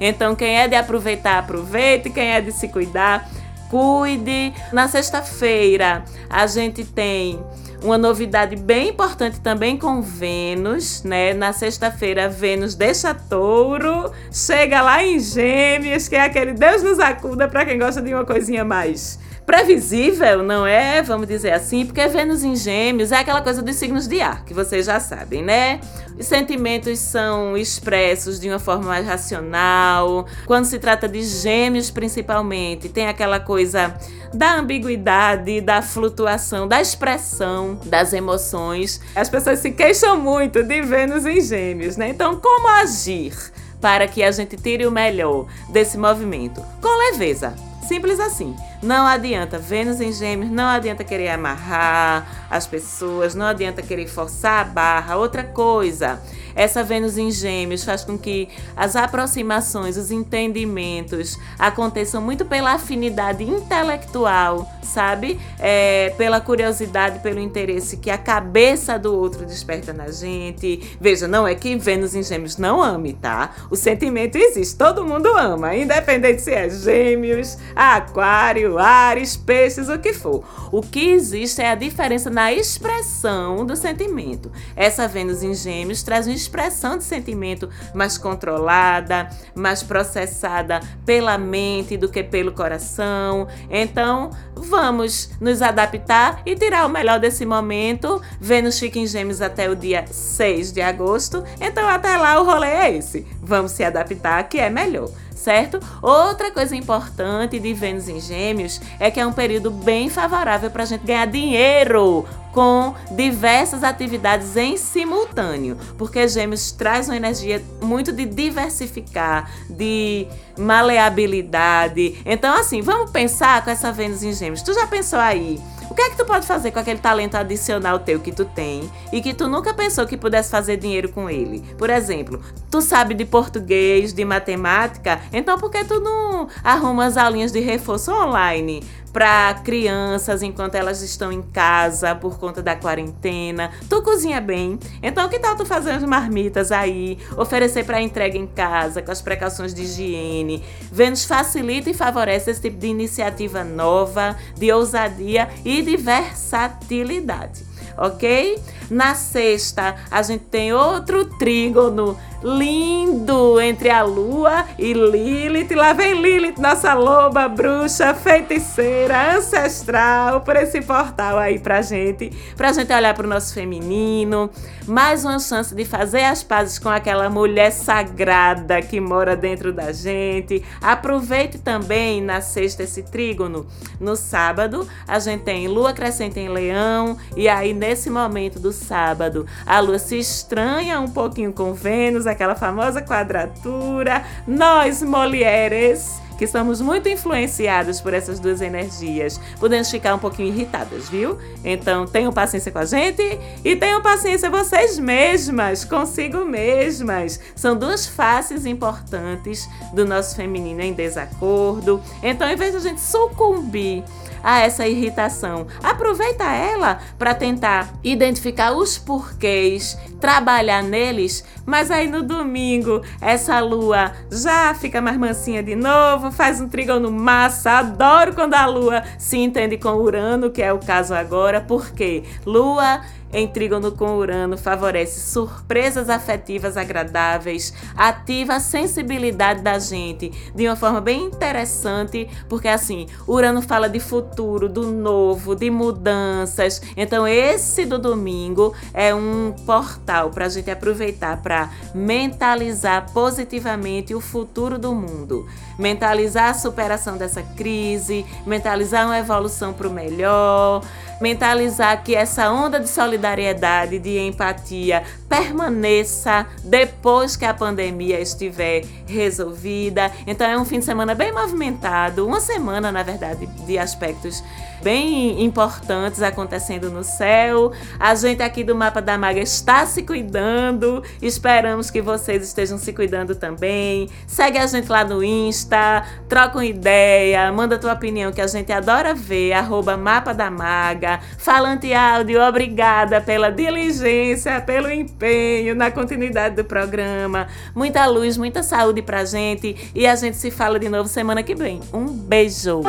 Então, 0.00 0.34
quem 0.34 0.58
é 0.58 0.68
de 0.68 0.74
aproveitar, 0.74 1.38
aproveite. 1.38 2.10
Quem 2.10 2.32
é 2.32 2.40
de 2.40 2.52
se 2.52 2.68
cuidar, 2.68 3.28
cuide. 3.70 4.52
Na 4.72 4.88
sexta-feira, 4.88 6.04
a 6.28 6.46
gente 6.46 6.84
tem 6.84 7.40
uma 7.82 7.98
novidade 7.98 8.56
bem 8.56 8.88
importante 8.88 9.40
também 9.40 9.76
com 9.76 10.00
Vênus, 10.00 11.02
né? 11.02 11.34
Na 11.34 11.52
sexta-feira, 11.52 12.28
Vênus 12.28 12.74
deixa 12.74 13.14
touro, 13.14 14.10
chega 14.32 14.80
lá 14.82 15.04
em 15.04 15.18
Gêmeos, 15.18 16.08
que 16.08 16.16
é 16.16 16.22
aquele 16.22 16.52
Deus 16.52 16.82
nos 16.82 16.98
acuda 16.98 17.46
para 17.46 17.64
quem 17.64 17.78
gosta 17.78 18.00
de 18.00 18.14
uma 18.14 18.24
coisinha 18.24 18.64
mais 18.64 19.18
previsível, 19.46 20.42
não 20.42 20.66
é? 20.66 21.00
Vamos 21.00 21.28
dizer 21.28 21.52
assim, 21.52 21.86
porque 21.86 22.04
Vênus 22.08 22.42
em 22.42 22.56
Gêmeos 22.56 23.12
é 23.12 23.18
aquela 23.18 23.40
coisa 23.40 23.62
dos 23.62 23.76
signos 23.76 24.08
de 24.08 24.20
ar, 24.20 24.44
que 24.44 24.52
vocês 24.52 24.84
já 24.84 24.98
sabem, 24.98 25.40
né? 25.40 25.80
Os 26.18 26.26
sentimentos 26.26 26.98
são 26.98 27.56
expressos 27.56 28.40
de 28.40 28.48
uma 28.48 28.58
forma 28.58 28.86
mais 28.86 29.06
racional. 29.06 30.26
Quando 30.46 30.64
se 30.64 30.80
trata 30.80 31.08
de 31.08 31.22
Gêmeos, 31.22 31.90
principalmente, 31.90 32.88
tem 32.88 33.06
aquela 33.06 33.38
coisa 33.38 33.94
da 34.34 34.56
ambiguidade, 34.56 35.60
da 35.60 35.80
flutuação, 35.80 36.66
da 36.66 36.80
expressão 36.80 37.78
das 37.84 38.12
emoções. 38.12 39.00
As 39.14 39.28
pessoas 39.28 39.60
se 39.60 39.70
queixam 39.70 40.18
muito 40.18 40.62
de 40.64 40.82
Vênus 40.82 41.24
em 41.24 41.40
Gêmeos, 41.40 41.96
né? 41.96 42.08
Então, 42.08 42.40
como 42.40 42.66
agir 42.66 43.32
para 43.80 44.08
que 44.08 44.24
a 44.24 44.32
gente 44.32 44.56
tire 44.56 44.86
o 44.86 44.90
melhor 44.90 45.46
desse 45.68 45.96
movimento? 45.96 46.60
Com 46.82 47.12
leveza 47.12 47.54
Simples 47.86 48.18
assim. 48.18 48.56
Não 48.82 49.06
adianta. 49.06 49.58
Vênus 49.58 50.00
em 50.00 50.12
Gêmeos, 50.12 50.50
não 50.50 50.66
adianta 50.66 51.02
querer 51.02 51.28
amarrar 51.28 52.46
as 52.50 52.66
pessoas, 52.66 53.34
não 53.34 53.46
adianta 53.46 53.82
querer 53.82 54.06
forçar 54.06 54.60
a 54.60 54.64
barra. 54.64 55.16
Outra 55.16 55.42
coisa, 55.42 56.20
essa 56.54 56.82
Vênus 56.82 57.18
em 57.18 57.30
Gêmeos 57.30 57.84
faz 57.84 58.04
com 58.04 58.18
que 58.18 58.48
as 58.76 58.94
aproximações, 58.94 59.96
os 59.96 60.10
entendimentos 60.10 61.38
aconteçam 61.58 62.20
muito 62.20 62.44
pela 62.44 62.74
afinidade 62.74 63.44
intelectual, 63.44 64.70
sabe? 64.82 65.40
É, 65.58 66.14
pela 66.16 66.40
curiosidade, 66.40 67.18
pelo 67.20 67.40
interesse 67.40 67.96
que 67.96 68.10
a 68.10 68.18
cabeça 68.18 68.98
do 68.98 69.14
outro 69.14 69.44
desperta 69.44 69.92
na 69.92 70.10
gente. 70.10 70.96
Veja, 71.00 71.26
não 71.26 71.46
é 71.46 71.54
que 71.54 71.76
Vênus 71.76 72.14
em 72.14 72.22
Gêmeos 72.22 72.56
não 72.56 72.82
ame, 72.82 73.14
tá? 73.14 73.50
O 73.70 73.76
sentimento 73.76 74.36
existe, 74.36 74.76
todo 74.76 75.04
mundo 75.04 75.26
ama, 75.36 75.74
independente 75.74 76.42
se 76.42 76.52
é 76.52 76.68
Gêmeos, 76.68 77.58
Aquário 77.74 78.75
Ares, 78.78 79.36
Peixes, 79.36 79.88
o 79.88 79.98
que 79.98 80.12
for. 80.12 80.44
O 80.72 80.80
que 80.80 81.10
existe 81.10 81.60
é 81.60 81.70
a 81.70 81.74
diferença 81.74 82.30
na 82.30 82.52
expressão 82.52 83.64
do 83.64 83.76
sentimento. 83.76 84.50
Essa 84.74 85.06
Vênus 85.08 85.42
em 85.42 85.54
Gêmeos 85.54 86.02
traz 86.02 86.26
uma 86.26 86.34
expressão 86.34 86.98
de 86.98 87.04
sentimento 87.04 87.68
mais 87.94 88.18
controlada, 88.18 89.28
mais 89.54 89.82
processada 89.82 90.80
pela 91.04 91.38
mente 91.38 91.96
do 91.96 92.08
que 92.08 92.22
pelo 92.22 92.52
coração. 92.52 93.46
Então, 93.70 94.30
vamos 94.54 95.30
nos 95.40 95.62
adaptar 95.62 96.42
e 96.44 96.54
tirar 96.54 96.86
o 96.86 96.88
melhor 96.88 97.20
desse 97.20 97.46
momento. 97.46 98.20
Vênus 98.40 98.78
fica 98.78 98.98
em 98.98 99.06
Gêmeos 99.06 99.40
até 99.40 99.70
o 99.70 99.76
dia 99.76 100.04
6 100.06 100.72
de 100.72 100.80
agosto. 100.80 101.42
Então, 101.60 101.88
até 101.88 102.16
lá 102.16 102.40
o 102.40 102.44
rolê 102.44 102.68
é 102.68 102.96
esse. 102.96 103.26
Vamos 103.42 103.72
se 103.72 103.84
adaptar, 103.84 104.48
que 104.48 104.58
é 104.58 104.68
melhor 104.68 105.10
certo? 105.46 105.78
Outra 106.02 106.50
coisa 106.50 106.74
importante 106.74 107.60
de 107.60 107.72
Vênus 107.72 108.08
em 108.08 108.18
Gêmeos 108.18 108.80
é 108.98 109.12
que 109.12 109.20
é 109.20 109.24
um 109.24 109.32
período 109.32 109.70
bem 109.70 110.10
favorável 110.10 110.72
para 110.72 110.82
a 110.82 110.86
gente 110.86 111.06
ganhar 111.06 111.26
dinheiro 111.26 112.26
com 112.50 112.94
diversas 113.12 113.84
atividades 113.84 114.56
em 114.56 114.76
simultâneo, 114.76 115.76
porque 115.96 116.26
Gêmeos 116.26 116.72
traz 116.72 117.08
uma 117.08 117.16
energia 117.16 117.62
muito 117.80 118.12
de 118.12 118.24
diversificar, 118.24 119.48
de 119.70 120.26
maleabilidade. 120.58 122.20
Então, 122.26 122.52
assim, 122.58 122.80
vamos 122.80 123.12
pensar 123.12 123.62
com 123.62 123.70
essa 123.70 123.92
Vênus 123.92 124.24
em 124.24 124.32
Gêmeos. 124.32 124.62
Tu 124.62 124.74
já 124.74 124.86
pensou 124.86 125.20
aí? 125.20 125.60
O 125.88 125.94
que 125.94 126.02
é 126.02 126.10
que 126.10 126.16
tu 126.16 126.24
pode 126.24 126.46
fazer 126.46 126.72
com 126.72 126.78
aquele 126.80 126.98
talento 126.98 127.36
adicional 127.36 128.00
teu 128.00 128.18
que 128.18 128.32
tu 128.32 128.44
tem 128.44 128.90
e 129.12 129.20
que 129.22 129.32
tu 129.32 129.48
nunca 129.48 129.72
pensou 129.72 130.06
que 130.06 130.16
pudesse 130.16 130.50
fazer 130.50 130.76
dinheiro 130.76 131.08
com 131.10 131.30
ele? 131.30 131.60
Por 131.78 131.90
exemplo, 131.90 132.40
tu 132.70 132.82
sabe 132.82 133.14
de 133.14 133.24
português, 133.24 134.12
de 134.12 134.24
matemática, 134.24 135.20
então 135.32 135.56
por 135.58 135.70
que 135.70 135.84
tu 135.84 136.00
não 136.00 136.48
arruma 136.64 137.06
as 137.06 137.16
aulinhas 137.16 137.52
de 137.52 137.60
reforço 137.60 138.12
online? 138.12 138.82
Para 139.16 139.54
crianças 139.64 140.42
enquanto 140.42 140.74
elas 140.74 141.00
estão 141.00 141.32
em 141.32 141.40
casa 141.40 142.14
por 142.14 142.38
conta 142.38 142.62
da 142.62 142.76
quarentena. 142.76 143.70
Tu 143.88 144.02
cozinha 144.02 144.42
bem, 144.42 144.78
então 145.02 145.26
que 145.30 145.38
tal 145.38 145.56
tu 145.56 145.64
fazer 145.64 145.92
as 145.92 146.02
marmitas 146.04 146.70
aí, 146.70 147.16
oferecer 147.34 147.86
para 147.86 148.02
entrega 148.02 148.36
em 148.36 148.46
casa 148.46 149.00
com 149.00 149.10
as 149.10 149.22
precauções 149.22 149.72
de 149.72 149.84
higiene? 149.84 150.62
Vênus 150.92 151.24
facilita 151.24 151.88
e 151.88 151.94
favorece 151.94 152.50
esse 152.50 152.60
tipo 152.60 152.76
de 152.76 152.88
iniciativa 152.88 153.64
nova, 153.64 154.36
de 154.54 154.70
ousadia 154.70 155.48
e 155.64 155.80
de 155.80 155.96
versatilidade 155.96 157.64
ok? 157.96 158.60
Na 158.90 159.14
sexta, 159.14 159.96
a 160.10 160.22
gente 160.22 160.44
tem 160.44 160.72
outro 160.72 161.24
trígono 161.38 162.16
lindo 162.42 163.60
entre 163.60 163.90
a 163.90 164.02
Lua 164.02 164.64
e 164.78 164.92
Lilith. 164.92 165.74
Lá 165.74 165.92
vem 165.92 166.20
Lilith, 166.20 166.58
nossa 166.58 166.94
loba, 166.94 167.48
bruxa, 167.48 168.14
feiticeira, 168.14 169.36
ancestral, 169.36 170.40
por 170.40 170.56
esse 170.56 170.80
portal 170.80 171.38
aí 171.38 171.58
pra 171.58 171.82
gente, 171.82 172.30
pra 172.56 172.72
gente 172.72 172.92
olhar 172.92 173.14
pro 173.14 173.26
nosso 173.26 173.54
feminino. 173.54 174.50
Mais 174.86 175.24
uma 175.24 175.38
chance 175.38 175.74
de 175.74 175.84
fazer 175.84 176.22
as 176.22 176.42
pazes 176.42 176.78
com 176.78 176.88
aquela 176.88 177.28
mulher 177.28 177.70
sagrada 177.72 178.80
que 178.80 179.00
mora 179.00 179.36
dentro 179.36 179.72
da 179.72 179.92
gente. 179.92 180.62
Aproveite 180.80 181.58
também 181.58 182.20
na 182.22 182.40
sexta 182.40 182.84
esse 182.84 183.02
trígono. 183.02 183.66
No 183.98 184.14
sábado, 184.14 184.86
a 185.06 185.18
gente 185.18 185.42
tem 185.42 185.66
Lua 185.66 185.92
crescente 185.92 186.38
em 186.38 186.48
Leão, 186.48 187.16
e 187.36 187.48
aí 187.48 187.72
nesse 187.72 188.08
momento 188.10 188.60
do 188.60 188.72
sábado, 188.72 189.46
a 189.66 189.80
Lua 189.80 189.98
se 189.98 190.18
estranha 190.18 191.00
um 191.00 191.08
pouquinho 191.08 191.52
com 191.52 191.74
Vênus, 191.74 192.26
aquela 192.36 192.54
famosa 192.54 193.00
quadratura. 193.00 194.22
Nós, 194.46 195.02
mulheres, 195.02 196.20
que 196.36 196.46
somos 196.46 196.80
muito 196.80 197.08
influenciadas 197.08 198.00
por 198.00 198.12
essas 198.12 198.38
duas 198.38 198.60
energias, 198.60 199.40
podemos 199.58 199.90
ficar 199.90 200.14
um 200.14 200.18
pouquinho 200.18 200.48
irritadas, 200.48 201.08
viu? 201.08 201.38
Então 201.64 202.06
tenham 202.06 202.32
paciência 202.32 202.70
com 202.70 202.78
a 202.78 202.84
gente 202.84 203.22
e 203.64 203.74
tenham 203.74 204.02
paciência 204.02 204.50
vocês 204.50 204.98
mesmas, 204.98 205.84
consigo 205.84 206.44
mesmas. 206.44 207.40
São 207.54 207.74
duas 207.74 208.06
faces 208.06 208.66
importantes 208.66 209.68
do 209.94 210.04
nosso 210.04 210.36
feminino 210.36 210.82
em 210.82 210.92
desacordo. 210.92 212.02
Então, 212.22 212.48
em 212.48 212.56
vez 212.56 212.72
de 212.72 212.76
a 212.76 212.80
gente 212.80 213.00
sucumbir 213.00 214.04
a 214.42 214.60
essa 214.60 214.86
irritação. 214.86 215.66
Aproveita 215.82 216.44
ela 216.44 216.98
para 217.18 217.34
tentar 217.34 217.94
identificar 218.02 218.72
os 218.72 218.98
porquês, 218.98 219.98
trabalhar 220.20 220.82
neles, 220.82 221.44
mas 221.64 221.90
aí 221.90 222.08
no 222.08 222.22
domingo 222.22 223.02
essa 223.20 223.60
lua 223.60 224.12
já 224.30 224.74
fica 224.74 225.00
mais 225.00 225.16
mansinha 225.16 225.62
de 225.62 225.74
novo, 225.74 226.30
faz 226.30 226.60
um 226.60 226.68
trígono 226.68 227.10
massa. 227.10 227.78
Adoro 227.78 228.34
quando 228.34 228.54
a 228.54 228.66
lua 228.66 229.02
se 229.18 229.38
entende 229.38 229.76
com 229.76 229.90
Urano, 229.90 230.50
que 230.50 230.62
é 230.62 230.72
o 230.72 230.78
caso 230.78 231.14
agora, 231.14 231.60
porque 231.60 232.22
lua 232.44 233.00
em 233.32 233.46
trígono 233.46 233.92
com 233.92 234.16
Urano 234.16 234.56
favorece 234.56 235.20
surpresas 235.20 236.08
afetivas 236.08 236.76
agradáveis, 236.76 237.72
ativa 237.96 238.54
a 238.54 238.60
sensibilidade 238.60 239.62
da 239.62 239.78
gente 239.78 240.32
de 240.54 240.66
uma 240.66 240.76
forma 240.76 241.00
bem 241.00 241.24
interessante, 241.24 242.28
porque 242.48 242.68
assim, 242.68 243.06
Urano 243.26 243.62
fala 243.62 243.88
de 243.88 244.00
futuro, 244.00 244.68
do 244.68 244.90
novo, 244.90 245.54
de 245.54 245.70
mudanças. 245.70 246.80
Então, 246.96 247.26
esse 247.26 247.84
do 247.84 247.98
domingo 247.98 248.74
é 248.94 249.14
um 249.14 249.54
portal 249.64 250.30
para 250.30 250.46
a 250.46 250.48
gente 250.48 250.70
aproveitar 250.70 251.42
para 251.42 251.70
mentalizar 251.94 253.12
positivamente 253.12 254.14
o 254.14 254.20
futuro 254.20 254.78
do 254.78 254.94
mundo, 254.94 255.46
mentalizar 255.78 256.50
a 256.50 256.54
superação 256.54 257.16
dessa 257.16 257.42
crise, 257.42 258.24
mentalizar 258.46 259.06
uma 259.06 259.18
evolução 259.18 259.72
para 259.72 259.88
o 259.88 259.92
melhor 259.92 260.82
mentalizar 261.20 262.02
que 262.02 262.14
essa 262.14 262.50
onda 262.50 262.78
de 262.78 262.88
solidariedade, 262.88 263.98
de 263.98 264.18
empatia 264.18 265.02
permaneça 265.28 266.46
depois 266.64 267.36
que 267.36 267.44
a 267.44 267.54
pandemia 267.54 268.20
estiver 268.20 268.84
resolvida. 269.06 270.10
Então 270.26 270.46
é 270.46 270.58
um 270.58 270.64
fim 270.64 270.78
de 270.78 270.84
semana 270.84 271.14
bem 271.14 271.32
movimentado, 271.32 272.26
uma 272.26 272.40
semana, 272.40 272.92
na 272.92 273.02
verdade, 273.02 273.46
de 273.46 273.78
aspectos 273.78 274.42
bem 274.82 275.42
importantes 275.42 276.22
acontecendo 276.22 276.90
no 276.90 277.02
céu. 277.02 277.72
A 277.98 278.14
gente 278.14 278.42
aqui 278.42 278.62
do 278.62 278.74
Mapa 278.74 279.00
da 279.00 279.18
Maga 279.18 279.40
está 279.40 279.86
se 279.86 280.02
cuidando. 280.02 281.02
Esperamos 281.20 281.90
que 281.90 282.00
vocês 282.00 282.42
estejam 282.42 282.78
se 282.78 282.92
cuidando 282.92 283.34
também. 283.34 284.08
Segue 284.26 284.58
a 284.58 284.66
gente 284.66 284.88
lá 284.88 285.04
no 285.04 285.24
Insta, 285.24 286.04
troca 286.28 286.58
uma 286.58 286.64
ideia, 286.64 287.50
manda 287.52 287.78
tua 287.78 287.94
opinião 287.94 288.32
que 288.32 288.40
a 288.40 288.46
gente 288.46 288.70
adora 288.72 289.14
ver. 289.14 289.52
Arroba 289.52 289.96
Mapa 289.96 290.32
da 290.32 290.50
Maga. 290.50 291.05
Falante 291.38 291.92
áudio, 291.94 292.40
obrigada 292.42 293.20
pela 293.20 293.50
diligência, 293.50 294.60
pelo 294.60 294.90
empenho 294.90 295.74
na 295.74 295.90
continuidade 295.90 296.56
do 296.56 296.64
programa. 296.64 297.48
Muita 297.74 298.06
luz, 298.06 298.36
muita 298.36 298.62
saúde 298.62 299.02
pra 299.02 299.24
gente. 299.24 299.90
E 299.94 300.06
a 300.06 300.14
gente 300.16 300.36
se 300.36 300.50
fala 300.50 300.78
de 300.78 300.88
novo 300.88 301.08
semana 301.08 301.42
que 301.42 301.54
vem. 301.54 301.80
Um 301.92 302.06
beijo! 302.06 302.82